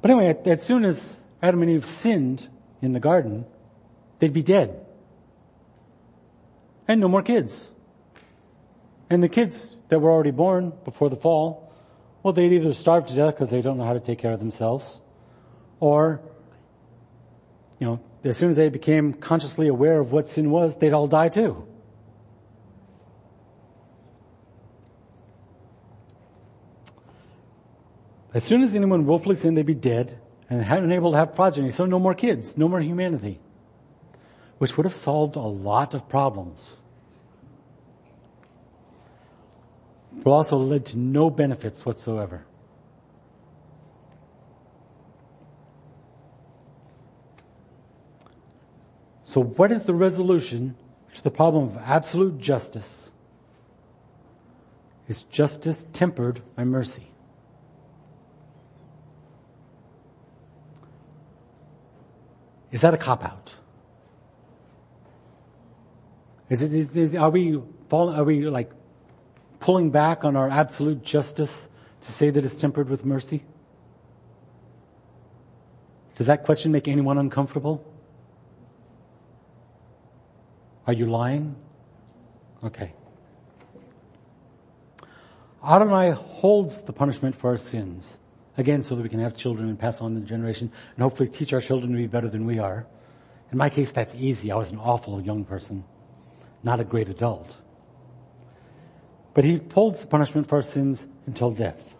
[0.00, 2.48] But anyway, as soon as Adam and Eve sinned
[2.80, 3.46] in the garden,
[4.18, 4.84] they'd be dead.
[6.86, 7.70] And no more kids.
[9.10, 11.72] And the kids that were already born before the fall,
[12.22, 14.38] well, they'd either starve to death because they don't know how to take care of
[14.38, 14.98] themselves,
[15.80, 16.20] or,
[17.78, 21.06] you know, as soon as they became consciously aware of what sin was, they'd all
[21.06, 21.64] die too.
[28.34, 30.18] As soon as anyone willfully sinned, they'd be dead
[30.50, 31.70] and unable to have progeny.
[31.70, 33.40] So no more kids, no more humanity,
[34.58, 36.76] which would have solved a lot of problems.
[40.22, 42.44] But also led to no benefits whatsoever.
[49.24, 50.74] So what is the resolution
[51.14, 53.12] to the problem of absolute justice?
[55.06, 57.10] Is justice tempered by mercy?
[62.72, 63.54] Is that a cop out?
[66.50, 68.70] Is it, is, is, are we, are we like
[69.68, 71.68] pulling back on our absolute justice
[72.00, 73.44] to say that it's tempered with mercy?
[76.14, 77.84] Does that question make anyone uncomfortable?
[80.86, 81.54] Are you lying?
[82.64, 82.94] Okay.
[85.62, 88.18] Adonai holds the punishment for our sins.
[88.56, 91.52] Again, so that we can have children and pass on the generation and hopefully teach
[91.52, 92.86] our children to be better than we are.
[93.52, 94.50] In my case, that's easy.
[94.50, 95.84] I was an awful young person,
[96.62, 97.58] not a great adult.
[99.38, 101.94] But he holds the punishment for our sins until death.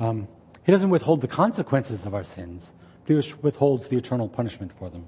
[0.00, 0.26] Um,
[0.64, 2.72] he doesn't withhold the consequences of our sins,
[3.04, 5.06] but he withholds the eternal punishment for them.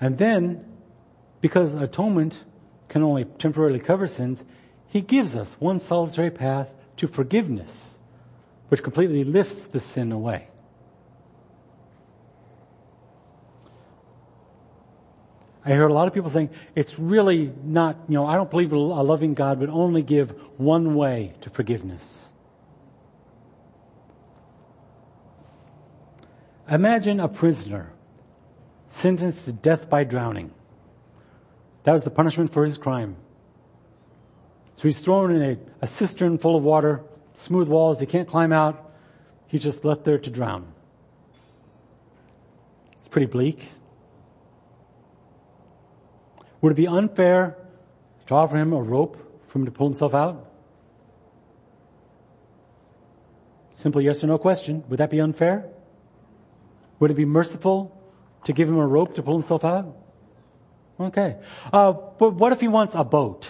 [0.00, 0.64] And then,
[1.40, 2.44] because atonement
[2.86, 4.44] can only temporarily cover sins,
[4.86, 7.98] He gives us one solitary path to forgiveness,
[8.68, 10.46] which completely lifts the sin away.
[15.64, 18.72] I heard a lot of people saying it's really not, you know, I don't believe
[18.72, 22.32] a loving God would only give one way to forgiveness.
[26.68, 27.92] Imagine a prisoner
[28.86, 30.52] sentenced to death by drowning.
[31.84, 33.16] That was the punishment for his crime.
[34.76, 37.02] So he's thrown in a, a cistern full of water,
[37.34, 38.92] smooth walls, he can't climb out.
[39.46, 40.66] He's just left there to drown.
[42.98, 43.68] It's pretty bleak.
[46.64, 47.58] Would it be unfair
[48.24, 50.48] to offer him a rope for him to pull himself out?
[53.72, 54.82] Simple yes or no question.
[54.88, 55.66] Would that be unfair?
[57.00, 57.94] Would it be merciful
[58.44, 59.94] to give him a rope to pull himself out?
[60.98, 61.36] Okay.
[61.70, 63.46] Uh, but what if he wants a boat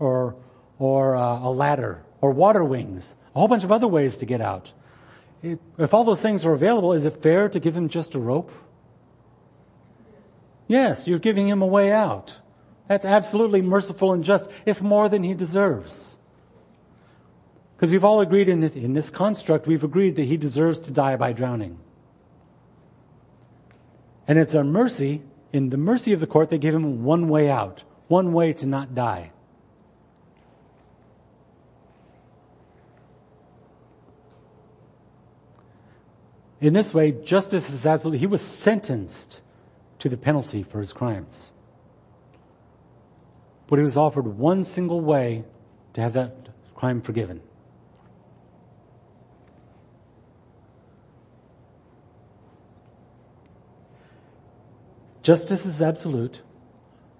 [0.00, 0.34] or
[0.80, 4.40] or uh, a ladder or water wings, a whole bunch of other ways to get
[4.40, 4.72] out?
[5.40, 8.50] If all those things are available, is it fair to give him just a rope?
[10.66, 12.40] Yes, you're giving him a way out.
[12.88, 14.50] That's absolutely merciful and just.
[14.64, 16.16] It's more than he deserves.
[17.76, 20.92] Because we've all agreed in this, in this construct, we've agreed that he deserves to
[20.92, 21.78] die by drowning.
[24.28, 25.22] And it's our mercy,
[25.52, 28.66] in the mercy of the court, they give him one way out, one way to
[28.66, 29.32] not die.
[36.60, 39.42] In this way, justice is absolutely, he was sentenced
[39.98, 41.50] to the penalty for his crimes.
[43.66, 45.44] But he was offered one single way
[45.94, 47.40] to have that crime forgiven.
[55.22, 56.42] Justice is absolute,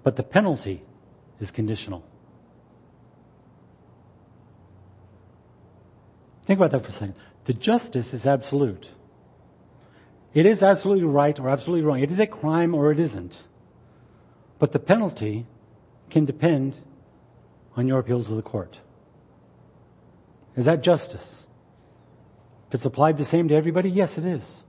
[0.04, 0.82] but the penalty
[1.40, 2.04] is conditional.
[6.44, 7.14] Think about that for a second.
[7.46, 8.90] The justice is absolute.
[10.32, 11.98] It is absolutely right or absolutely wrong.
[11.98, 13.42] It is a crime or it isn't.
[14.60, 15.46] But the penalty
[16.10, 16.78] can depend
[17.76, 18.80] on your appeal to the court.
[20.56, 21.46] Is that justice?
[22.68, 24.62] If it's applied the same to everybody, yes, it is.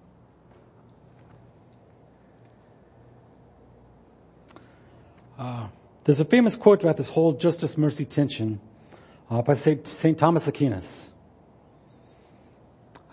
[5.38, 5.68] Uh,
[6.04, 8.60] there's a famous quote about this whole justice mercy tension
[9.30, 10.18] uh, by St.
[10.18, 11.12] Thomas Aquinas.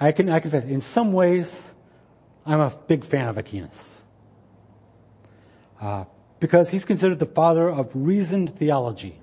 [0.00, 1.72] I can, I confess, in some ways,
[2.44, 4.02] I'm a big fan of Aquinas.
[5.80, 6.04] Uh,
[6.44, 9.18] because he's considered the father of reasoned theology,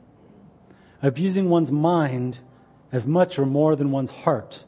[1.03, 2.39] of using one's mind
[2.91, 4.63] as much or more than one's heart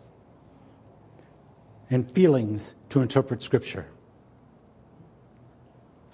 [1.90, 3.88] and feelings to interpret scripture.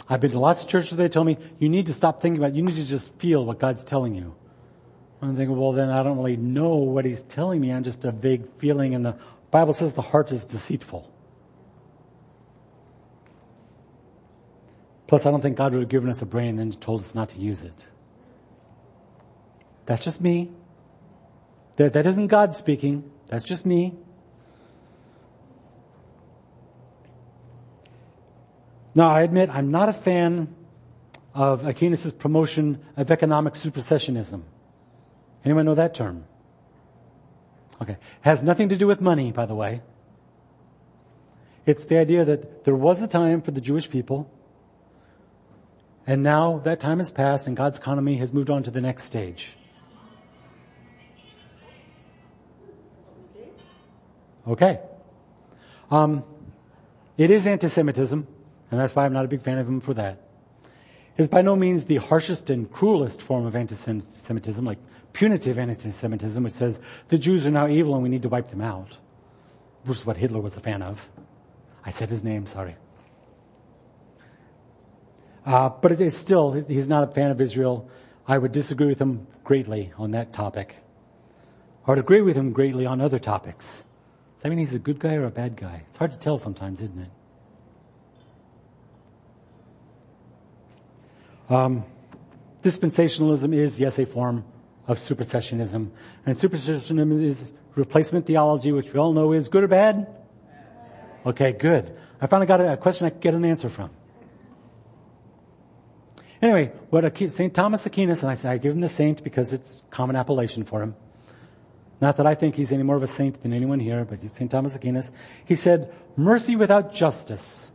[0.08, 2.52] I've been to lots of churches, they tell me, you need to stop thinking about
[2.52, 2.56] it.
[2.56, 4.34] You need to just feel what God's telling you.
[5.22, 7.74] I'm thinking, well then I don't really know what he's telling me.
[7.74, 9.18] I'm just a vague feeling and the
[9.52, 11.12] Bible says the heart is deceitful.
[15.10, 17.16] Plus, I don't think God would have given us a brain and then told us
[17.16, 17.88] not to use it.
[19.88, 20.52] That's just me.
[21.78, 23.10] That, that isn't God speaking.
[23.28, 23.96] That's just me.
[28.94, 30.54] Now, I admit I'm not a fan
[31.34, 34.44] of Aquinas' promotion of economic supersessionism.
[35.44, 36.26] Anyone know that term?
[37.82, 37.98] Okay.
[38.22, 39.82] Has nothing to do with money, by the way.
[41.66, 44.32] It's the idea that there was a time for the Jewish people
[46.10, 49.04] and now that time has passed and God's economy has moved on to the next
[49.04, 49.54] stage.
[54.48, 54.80] Okay.
[55.92, 56.24] Um,
[57.16, 58.28] it is anti-Semitism,
[58.72, 60.24] and that's why I'm not a big fan of him for that.
[61.16, 64.80] It is by no means the harshest and cruelest form of anti-Semitism, like
[65.14, 68.62] punitive anti-Semitism, which says the Jews are now evil and we need to wipe them
[68.62, 68.98] out,
[69.84, 71.08] which is what Hitler was a fan of.
[71.86, 72.78] I said his name, sorry.
[75.46, 77.90] Uh, but it is still, he's not a fan of Israel.
[78.28, 80.76] I would disagree with him greatly on that topic.
[81.88, 83.84] I would agree with him greatly on other topics.
[84.36, 85.84] Does that mean he's a good guy or a bad guy?
[85.90, 87.10] It's hard to tell sometimes, isn't it?
[91.54, 91.84] Um,
[92.62, 94.46] dispensationalism is, yes, a form
[94.88, 95.90] of supersessionism.
[96.26, 100.08] And supersessionism is replacement theology, which we all know is good or bad?
[101.26, 101.98] Okay, good.
[102.22, 103.90] I finally got a question I could get an answer from.
[106.42, 107.54] Anyway, what St.
[107.54, 110.82] Thomas Aquinas, and I say I give him the saint because it's common appellation for
[110.82, 110.96] him.
[112.02, 114.50] Not that I think he's any more of a saint than anyone here, but St.
[114.50, 115.12] Thomas Aquinas.
[115.44, 117.72] He said, mercy without justice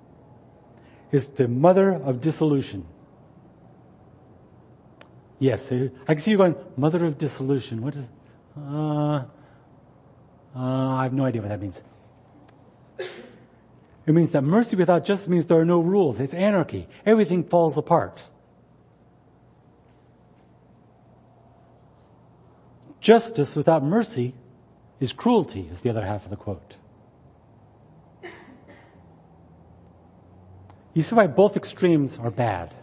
[1.13, 2.87] is the mother of dissolution.
[5.39, 7.83] Yes, I can see you going, mother of dissolution.
[7.83, 8.07] What is,
[8.57, 9.25] uh,
[10.57, 11.83] uh, I have no idea what that means.
[14.07, 16.19] It means that mercy without justice means there are no rules.
[16.19, 16.89] It's anarchy.
[17.05, 18.23] Everything falls apart.
[23.05, 24.33] Justice without mercy
[24.99, 26.77] is cruelty, is the other half of the quote.
[30.95, 32.75] You see why both extremes are bad.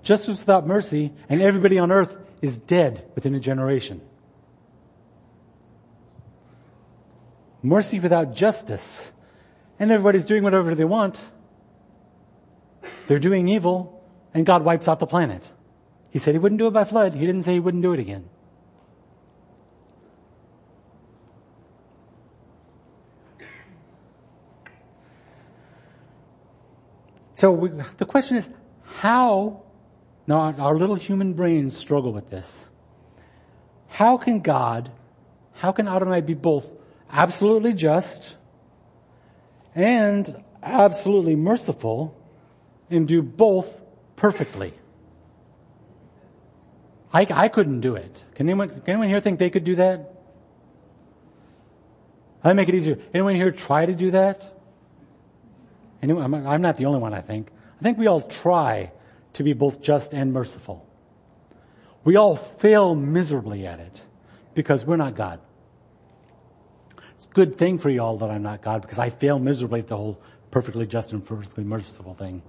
[0.00, 4.00] Justice without mercy, and everybody on earth is dead within a generation.
[7.64, 9.10] Mercy without justice,
[9.80, 11.20] and everybody's doing whatever they want.
[13.08, 15.50] They're doing evil, and God wipes out the planet.
[16.10, 17.14] He said he wouldn't do it by flood.
[17.14, 18.28] He didn't say he wouldn't do it again.
[27.34, 28.48] So we, the question is,
[28.82, 29.62] how,
[30.26, 32.68] now our, little human brains struggle with this.
[33.86, 34.90] How can God,
[35.52, 36.72] how can Adonai be both
[37.08, 38.36] absolutely just
[39.72, 42.20] and absolutely merciful
[42.90, 43.82] and do both
[44.16, 44.74] perfectly?
[47.12, 48.24] I, I couldn't do it.
[48.34, 50.14] Can anyone, can anyone here think they could do that?
[52.44, 52.98] I make it easier.
[53.14, 54.54] Anyone here try to do that?
[56.02, 57.48] Anyone, I'm not the only one, I think.
[57.78, 58.92] I think we all try
[59.34, 60.86] to be both just and merciful.
[62.04, 64.02] We all fail miserably at it
[64.54, 65.40] because we're not God.
[67.16, 69.88] It's a good thing for y'all that I'm not God because I fail miserably at
[69.88, 72.42] the whole perfectly just and perfectly merciful thing.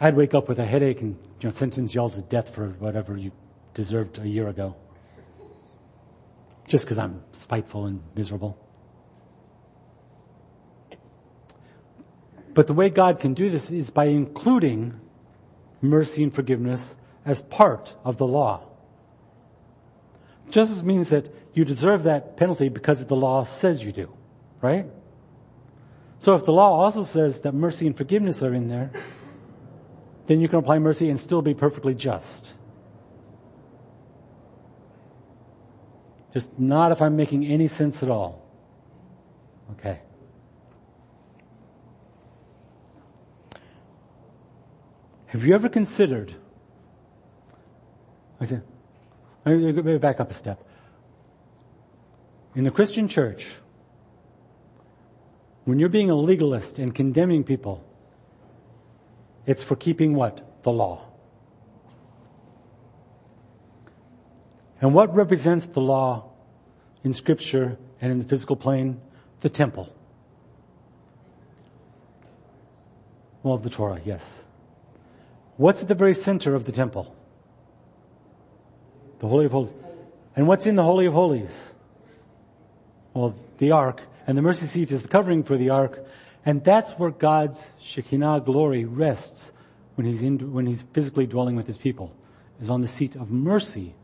[0.00, 3.16] I'd wake up with a headache and you know, sentence y'all to death for whatever
[3.16, 3.32] you
[3.74, 4.74] deserved a year ago.
[6.66, 8.56] Just because I'm spiteful and miserable.
[12.54, 14.98] But the way God can do this is by including
[15.82, 18.62] mercy and forgiveness as part of the law.
[20.50, 24.10] Justice means that you deserve that penalty because the law says you do,
[24.60, 24.86] right?
[26.18, 28.90] So if the law also says that mercy and forgiveness are in there,
[30.30, 32.52] then you can apply mercy and still be perfectly just.
[36.32, 38.46] Just not if I'm making any sense at all.
[39.72, 39.98] Okay.
[45.26, 46.32] Have you ever considered,
[48.40, 48.62] I said,
[49.44, 50.64] maybe back up a step.
[52.54, 53.50] In the Christian church,
[55.64, 57.84] when you're being a legalist and condemning people,
[59.46, 60.62] it's for keeping what?
[60.62, 61.06] The law.
[64.80, 66.30] And what represents the law
[67.04, 69.00] in scripture and in the physical plane?
[69.40, 69.94] The temple.
[73.42, 74.44] Well, the Torah, yes.
[75.56, 77.14] What's at the very center of the temple?
[79.18, 79.74] The Holy of Holies.
[80.36, 81.74] And what's in the Holy of Holies?
[83.12, 84.02] Well, the Ark.
[84.26, 86.04] And the mercy seat is the covering for the Ark.
[86.44, 89.52] And that's where God's Shekinah glory rests
[89.94, 92.14] when he's, in, when he's physically dwelling with his people,
[92.60, 93.94] is on the seat of mercy,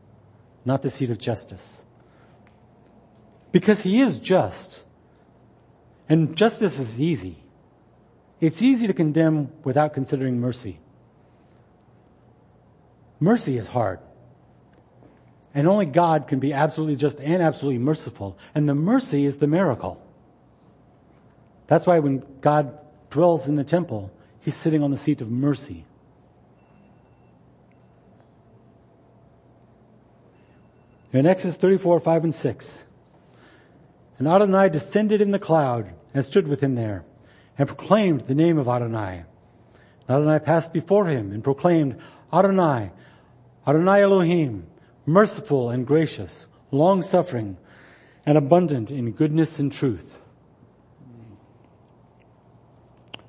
[0.65, 1.85] not the seat of justice.
[3.53, 4.83] Because he is just.
[6.09, 7.43] And justice is easy.
[8.41, 10.79] It's easy to condemn without considering mercy.
[13.19, 14.01] Mercy is hard.
[15.55, 18.37] And only God can be absolutely just and absolutely merciful.
[18.55, 20.06] And the mercy is the miracle.
[21.67, 22.79] That's why when God
[23.11, 24.11] dwells in the temple,
[24.41, 25.85] he's sitting on the seat of mercy.
[31.13, 32.87] In Exodus 34, 5 and 6.
[34.19, 37.05] And Adonai descended in the cloud and stood with him there
[37.59, 39.25] and proclaimed the name of Adonai.
[40.09, 41.99] And Adonai passed before him and proclaimed,
[42.33, 42.91] Adonai,
[43.67, 44.67] Adonai Elohim,
[45.07, 47.57] merciful and gracious, long suffering,
[48.25, 50.19] and abundant in goodness and truth.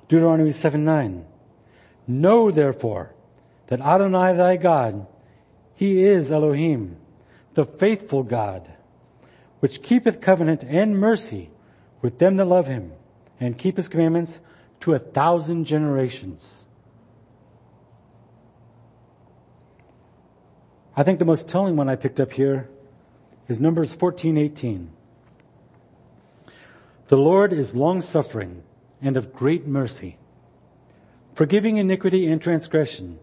[0.08, 1.24] Deuteronomy 7 9.
[2.06, 3.14] Know therefore
[3.66, 5.06] that Adonai thy God,
[5.74, 6.96] he is Elohim,
[7.54, 8.72] the faithful God,
[9.60, 11.50] which keepeth covenant and mercy
[12.00, 12.92] with them that love him
[13.38, 14.40] and keep his commandments
[14.80, 16.64] to a thousand generations.
[20.96, 22.68] I think the most telling one I picked up here
[23.46, 24.88] is Numbers 14:18.
[27.08, 28.62] The Lord is long suffering
[29.00, 30.18] and of great mercy,
[31.34, 33.18] forgiving iniquity and transgression,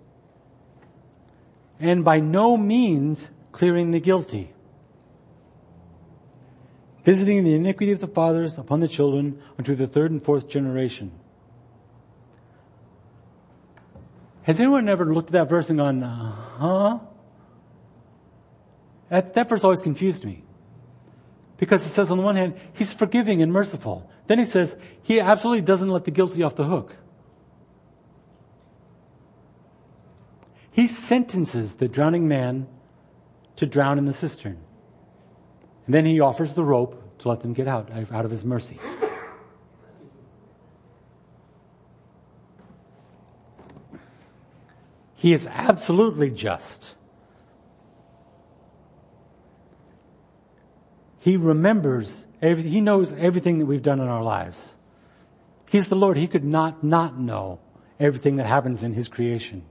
[1.79, 4.53] and by no means clearing the guilty,
[7.03, 11.11] visiting the iniquity of the fathers upon the children unto the third and fourth generation.
[14.43, 16.99] Has anyone ever looked at that verse and gone, huh?
[19.09, 20.43] That, that verse always confused me.
[21.57, 24.09] Because it says on the one hand, he's forgiving and merciful.
[24.27, 26.97] Then he says, he absolutely doesn't let the guilty off the hook.
[30.71, 32.67] He sentences the drowning man
[33.55, 34.57] to drown in the cistern.
[35.85, 38.79] And then he offers the rope to let them get out, out of his mercy.
[45.13, 46.95] He is absolutely just.
[51.25, 54.75] He remembers, every, he knows everything that we've done in our lives.
[55.71, 56.17] He's the Lord.
[56.17, 57.57] He could not not know
[57.99, 59.63] everything that happens in His creation.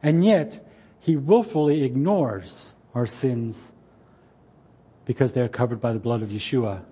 [0.00, 0.64] And yet,
[1.00, 3.74] He willfully ignores our sins
[5.06, 6.84] because they are covered by the blood of Yeshua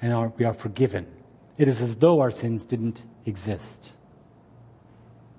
[0.00, 1.08] and are, we are forgiven.
[1.58, 3.90] It is as though our sins didn't exist.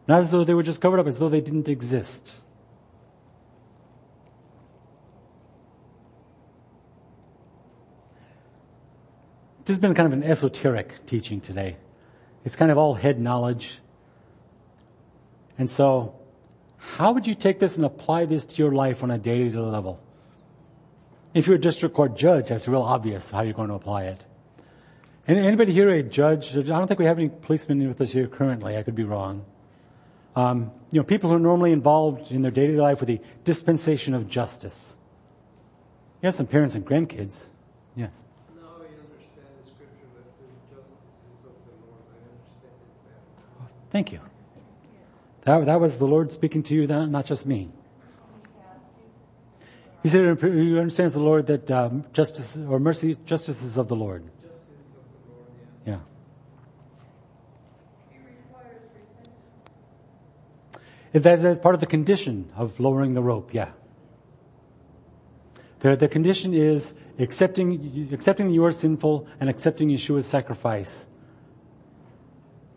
[0.05, 2.33] Not as though they were just covered up, as though they didn't exist.
[9.67, 11.75] This has been kind of an esoteric teaching today.
[12.45, 13.79] It's kind of all head knowledge.
[15.57, 16.15] And so,
[16.77, 19.99] how would you take this and apply this to your life on a day-to-day level?
[21.33, 24.23] If you're a district court judge, that's real obvious how you're going to apply it.
[25.27, 26.55] Anybody here a judge?
[26.55, 28.77] I don't think we have any policemen with us here currently.
[28.77, 29.43] I could be wrong.
[30.37, 34.13] Um, you know, people who are normally involved in their daily life with the dispensation
[34.13, 34.95] of justice.
[36.21, 37.47] You have some parents and grandkids.
[37.97, 38.11] Yes.
[38.55, 42.05] Now I understand the scripture that says justice is of the Lord.
[42.07, 43.86] I understand it better.
[43.97, 44.19] Thank you.
[45.45, 47.71] That, that was the Lord speaking to you, not just me.
[50.03, 53.95] He said, "You understands the Lord that um, justice or mercy, justice is of the
[53.95, 54.21] Lord.
[54.21, 54.47] Of the
[55.33, 55.49] Lord,
[55.87, 55.97] yeah.
[61.11, 61.19] Yeah.
[61.19, 63.71] That is part of the condition of lowering the rope, yeah.
[65.79, 71.07] The, the condition is accepting, accepting you are sinful and accepting Yeshua's sacrifice.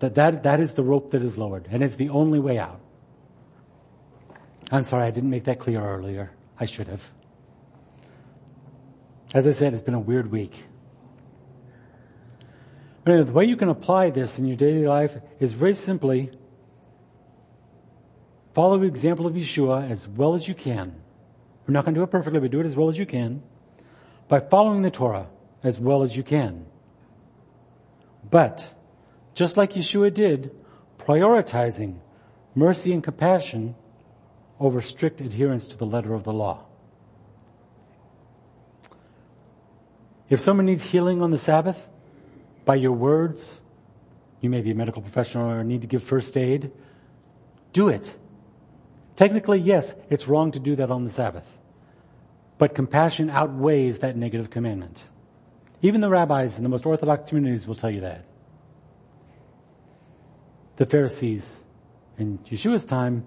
[0.01, 2.81] That, that, that is the rope that is lowered and it's the only way out.
[4.73, 6.31] I'm sorry, I didn't make that clear earlier.
[6.59, 7.03] I should have.
[9.33, 10.65] As I said, it's been a weird week.
[13.05, 16.31] But anyway, the way you can apply this in your daily life is very simply
[18.53, 20.95] Follow the example of Yeshua as well as you can.
[21.67, 23.43] We're not going to do it perfectly, but do it as well as you can
[24.29, 25.27] by following the Torah
[25.63, 26.67] as well as you can.
[28.29, 28.73] But,
[29.35, 30.51] just like Yeshua did,
[30.99, 31.99] prioritizing
[32.55, 33.75] mercy and compassion
[34.59, 36.65] over strict adherence to the letter of the law.
[40.29, 41.89] If someone needs healing on the Sabbath,
[42.65, 43.61] by your words,
[44.41, 46.71] you may be a medical professional or need to give first aid,
[47.73, 48.17] do it.
[49.17, 51.59] Technically, yes, it's wrong to do that on the Sabbath.
[52.59, 55.09] But compassion outweighs that negative commandment.
[55.83, 58.25] Even the rabbis in the most orthodox communities will tell you that.
[60.81, 61.63] The Pharisees
[62.17, 63.27] in Yeshua's time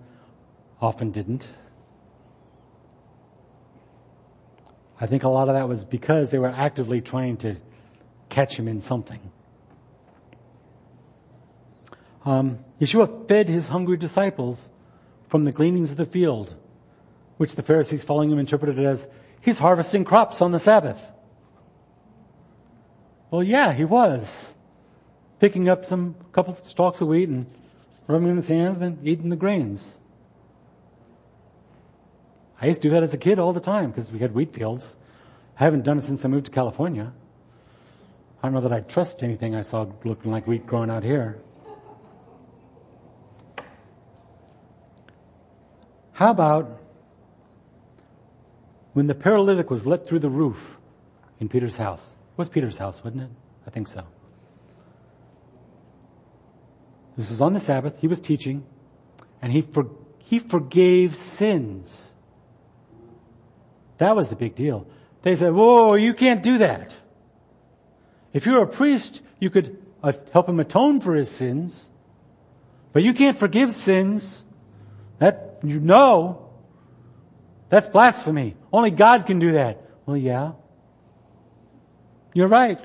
[0.82, 1.47] often didn't.
[4.99, 7.58] I think a lot of that was because they were actively trying to
[8.30, 9.20] catch him in something.
[12.26, 14.72] Um, Yeshua fed his hungry disciples
[15.28, 16.56] from the gleanings of the field,
[17.38, 19.08] which the Pharisees following him interpreted as,
[19.41, 21.12] he's harvesting crops on the Sabbath.
[23.30, 24.56] Well, yeah, he was.
[25.44, 27.46] Picking up some couple stalks of wheat and
[28.08, 30.00] rubbing in his hands and eating the grains.
[32.62, 34.54] I used to do that as a kid all the time because we had wheat
[34.54, 34.96] fields.
[35.60, 37.12] I haven't done it since I moved to California.
[38.41, 41.41] I don't know that I trust anything I saw looking like wheat growing out here.
[46.14, 46.80] How about
[48.94, 50.78] when the paralytic was let through the roof
[51.41, 52.16] in Peter's house?
[52.32, 53.30] It was Peter's house, wasn't it?
[53.68, 54.06] I think so.
[57.16, 57.99] This was on the Sabbath.
[58.01, 58.66] He was teaching
[59.41, 59.89] and he, for,
[60.20, 62.14] he forgave sins.
[63.97, 64.88] That was the big deal.
[65.22, 66.95] They said, whoa, you can't do that.
[68.34, 71.89] If you're a priest, you could uh, help him atone for his sins,
[72.91, 74.43] but you can't forgive sins.
[75.20, 76.49] That you know
[77.74, 78.55] that's blasphemy.
[78.72, 79.82] Only God can do that.
[80.05, 80.51] Well, yeah.
[82.34, 82.80] You're right.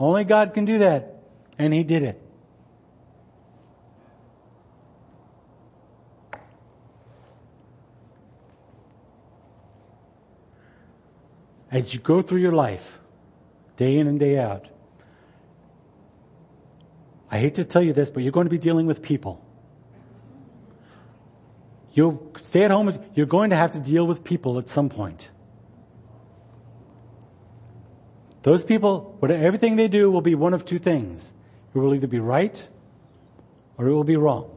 [0.00, 1.22] Only God can do that.
[1.58, 2.19] And He did it.
[11.70, 12.98] As you go through your life,
[13.76, 14.68] day in and day out,
[17.30, 19.44] I hate to tell you this, but you're going to be dealing with people.
[21.92, 22.92] You'll stay at home.
[23.14, 25.30] You're going to have to deal with people at some point.
[28.42, 31.34] Those people, whatever, everything they do will be one of two things.
[31.74, 32.66] It will either be right
[33.76, 34.50] or it will be wrong.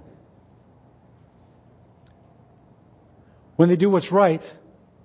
[3.56, 4.54] When they do what's right,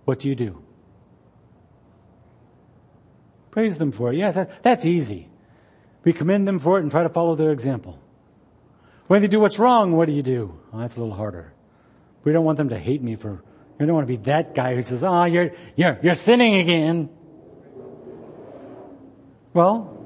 [0.04, 0.62] what do you do?
[3.51, 4.16] Praise them for it.
[4.16, 5.28] Yes, that, that's easy.
[6.05, 8.01] We commend them for it and try to follow their example.
[9.07, 10.59] When they do what's wrong, what do you do?
[10.70, 11.53] Well, that's a little harder.
[12.24, 13.42] We don't want them to hate me for,
[13.78, 17.09] we don't want to be that guy who says, oh, you're, you're, you're sinning again.
[19.55, 19.99] Well,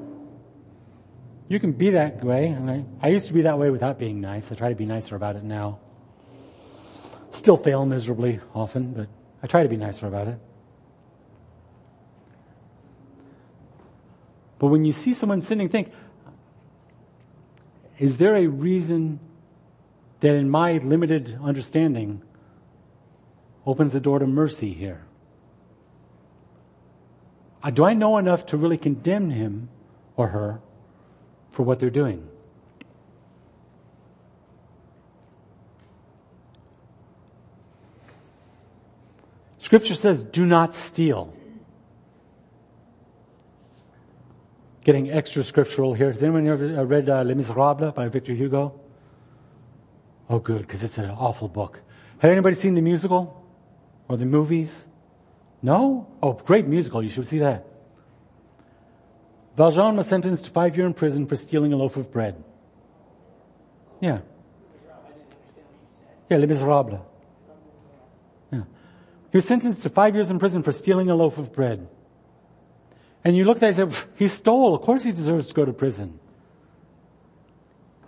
[1.48, 2.84] you can be that way.
[3.02, 4.50] I used to be that way without being nice.
[4.52, 5.80] I try to be nicer about it now.
[7.32, 9.08] Still fail miserably often, but
[9.42, 10.38] I try to be nicer about it.
[14.62, 15.90] But when you see someone sinning, think,
[17.98, 19.18] is there a reason
[20.20, 22.22] that in my limited understanding
[23.66, 25.04] opens the door to mercy here?
[27.60, 29.68] Uh, do I know enough to really condemn him
[30.16, 30.60] or her
[31.50, 32.28] for what they're doing?
[39.58, 41.34] Scripture says, do not steal.
[44.84, 46.10] Getting extra scriptural here.
[46.10, 48.80] Has anyone ever read uh, Les Miserables by Victor Hugo?
[50.28, 51.82] Oh good, because it's an awful book.
[52.18, 53.46] Have anybody seen the musical?
[54.08, 54.86] Or the movies?
[55.62, 56.08] No?
[56.22, 57.02] Oh, great musical.
[57.02, 57.64] You should see that.
[59.56, 62.42] Valjean was sentenced to five years in prison for stealing a loaf of bread.
[64.00, 64.20] Yeah.
[66.28, 67.00] Yeah, Les Miserables.
[68.50, 68.62] Yeah.
[69.30, 71.86] He was sentenced to five years in prison for stealing a loaf of bread.
[73.24, 74.74] And you look at it and say, he stole.
[74.74, 76.18] Of course he deserves to go to prison.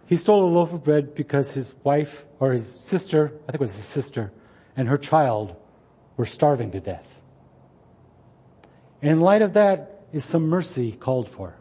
[0.07, 3.61] He stole a loaf of bread because his wife or his sister, I think it
[3.61, 4.33] was his sister,
[4.77, 5.57] and her child
[6.17, 7.23] were starving to death.
[9.01, 11.55] In light of that is some mercy called for.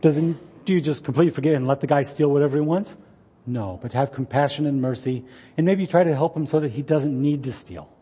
[0.00, 2.98] Doesn't, do you just completely forget and let the guy steal whatever he wants?
[3.46, 5.24] No, but have compassion and mercy
[5.56, 7.93] and maybe try to help him so that he doesn't need to steal.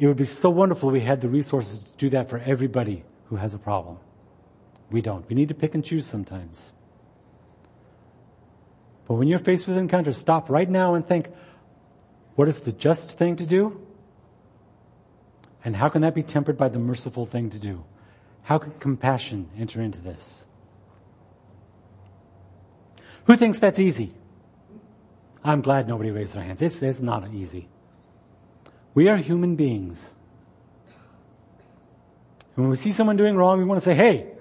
[0.00, 3.04] It would be so wonderful if we had the resources to do that for everybody
[3.26, 3.98] who has a problem.
[4.90, 5.28] We don't.
[5.28, 6.72] We need to pick and choose sometimes.
[9.06, 11.28] But when you're faced with an encounter, stop right now and think,
[12.34, 13.78] what is the just thing to do?
[15.66, 17.84] And how can that be tempered by the merciful thing to do?
[18.42, 20.46] How can compassion enter into this?
[23.26, 24.14] Who thinks that's easy?
[25.44, 26.62] I'm glad nobody raised their hands.
[26.62, 27.68] It's, it's not easy.
[28.94, 30.14] We are human beings.
[32.56, 34.32] And when we see someone doing wrong, we want to say, hey,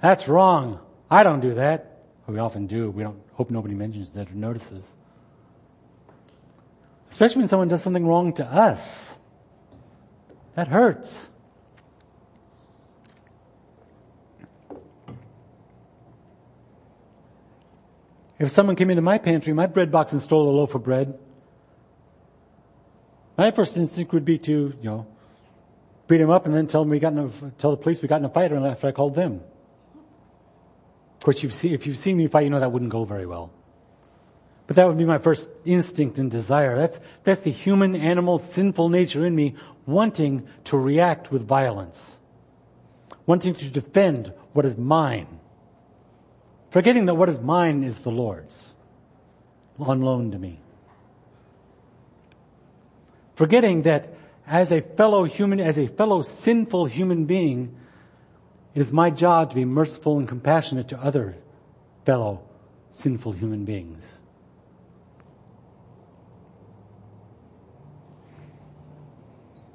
[0.00, 0.80] that's wrong.
[1.10, 2.02] I don't do that.
[2.26, 2.90] we often do.
[2.90, 4.96] We don't hope nobody mentions that or notices.
[7.10, 9.18] Especially when someone does something wrong to us.
[10.54, 11.30] That hurts.
[18.38, 21.18] If someone came into my pantry, my bread box and stole a loaf of bread,
[23.36, 25.06] my first instinct would be to, you know,
[26.08, 28.08] beat him up and then tell him we got in a, tell the police we
[28.08, 29.40] got in a fight and after I called them.
[31.18, 33.26] Of course, you've seen, if you've seen me fight, you know that wouldn't go very
[33.26, 33.52] well.
[34.66, 36.76] But that would be my first instinct and desire.
[36.76, 39.54] That's, that's the human, animal, sinful nature in me
[39.86, 42.18] wanting to react with violence.
[43.26, 45.40] Wanting to defend what is mine.
[46.70, 48.74] Forgetting that what is mine is the Lord's.
[49.78, 50.60] On loan to me
[53.36, 54.12] forgetting that
[54.46, 57.76] as a fellow human, as a fellow sinful human being,
[58.74, 61.36] it is my job to be merciful and compassionate to other
[62.04, 62.42] fellow
[62.90, 64.20] sinful human beings.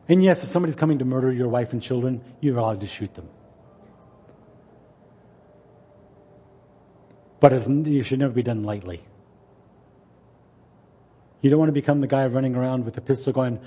[0.09, 3.14] And yes, if somebody's coming to murder your wife and children, you're allowed to shoot
[3.14, 3.30] them.
[7.39, 9.03] But it should never be done lightly.
[11.41, 13.59] You don't want to become the guy running around with a pistol going,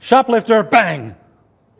[0.00, 1.14] shoplifter, bang!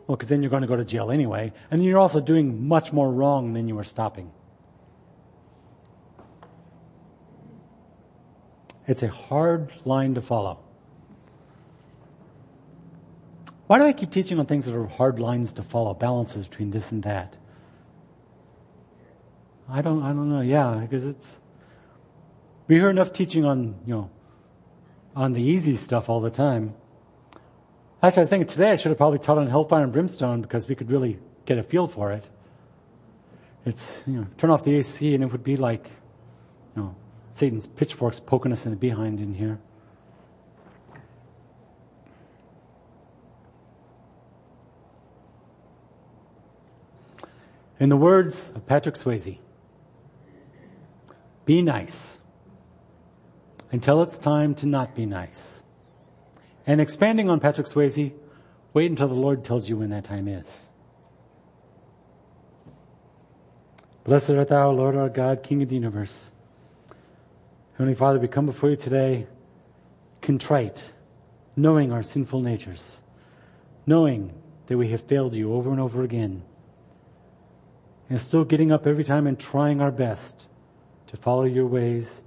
[0.07, 1.53] Well, because then you're going to go to jail anyway.
[1.71, 4.31] And you're also doing much more wrong than you were stopping.
[8.85, 10.59] It's a hard line to follow.
[13.67, 16.71] Why do I keep teaching on things that are hard lines to follow, balances between
[16.71, 17.37] this and that?
[19.69, 20.41] I don't, I don't know.
[20.41, 21.39] Yeah, because it's,
[22.67, 24.09] we hear enough teaching on, you know,
[25.15, 26.73] on the easy stuff all the time.
[28.01, 30.67] Actually, I was thinking today I should have probably taught on hellfire and brimstone because
[30.67, 32.27] we could really get a feel for it.
[33.65, 35.89] It's, you know, turn off the AC and it would be like
[36.75, 36.95] you know,
[37.31, 39.59] Satan's pitchforks poking us in the behind in here.
[47.79, 49.37] In the words of Patrick Swayze,
[51.45, 52.21] be nice
[53.73, 55.63] until it's time to not be nice.
[56.67, 58.13] And expanding on Patrick Swayze,
[58.71, 60.69] wait until the Lord tells you when that time is.
[64.03, 66.31] Blessed art thou, Lord our God, King of the universe.
[67.73, 69.27] Heavenly Father, we come before you today
[70.21, 70.93] contrite,
[71.55, 73.01] knowing our sinful natures,
[73.87, 74.33] knowing
[74.67, 76.43] that we have failed you over and over again,
[78.07, 80.47] and still getting up every time and trying our best
[81.07, 82.21] to follow your ways,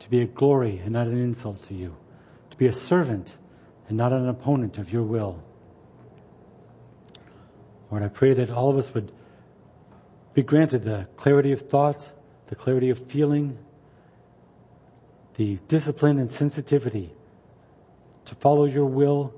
[0.00, 1.96] to be a glory and not an insult to you,
[2.50, 3.38] to be a servant
[3.88, 5.42] and not an opponent of your will.
[7.90, 9.12] Lord, I pray that all of us would
[10.34, 12.12] be granted the clarity of thought,
[12.48, 13.58] the clarity of feeling,
[15.36, 17.14] the discipline and sensitivity
[18.26, 19.34] to follow your will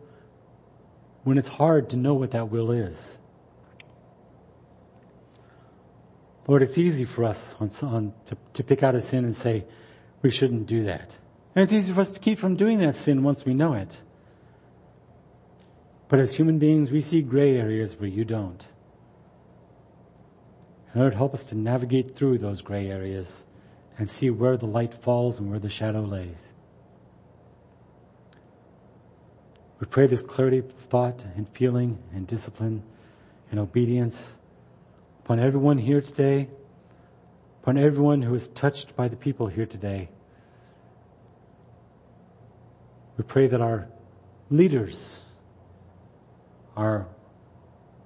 [1.23, 3.19] when it's hard to know what that will is.
[6.47, 9.65] Lord, it's easy for us on, on, to, to pick out a sin and say,
[10.23, 11.18] we shouldn't do that.
[11.55, 14.03] And it's easy for us to keep from doing that sin once we know it.
[16.09, 18.66] But as human beings, we see gray areas where you don't.
[20.93, 23.47] And Lord, help us to navigate through those gray areas
[23.97, 26.53] and see where the light falls and where the shadow lays.
[29.79, 32.83] We pray this clarity of thought and feeling and discipline
[33.51, 34.37] and obedience
[35.25, 36.49] upon everyone here today,
[37.63, 40.09] upon everyone who is touched by the people here today.
[43.19, 43.87] We pray that our
[44.49, 45.21] leaders,
[46.75, 47.07] our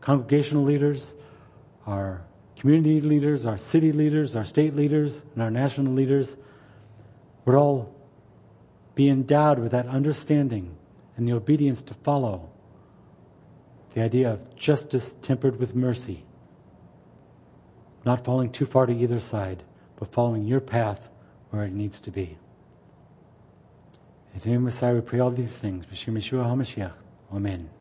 [0.01, 1.15] congregational leaders,
[1.87, 2.25] our
[2.57, 6.37] community leaders, our city leaders, our state leaders, and our national leaders
[7.45, 7.95] would all
[8.97, 10.77] be endowed with that understanding
[11.17, 12.51] and the obedience to follow
[13.95, 16.25] the idea of justice tempered with mercy
[18.05, 19.63] not falling too far to either side,
[19.97, 21.11] but following your path
[21.51, 22.37] where it needs to be.
[24.35, 25.87] In the name of Messiah, we pray all these things.
[25.87, 26.93] B'Shem Yeshua.
[27.33, 27.71] Amen.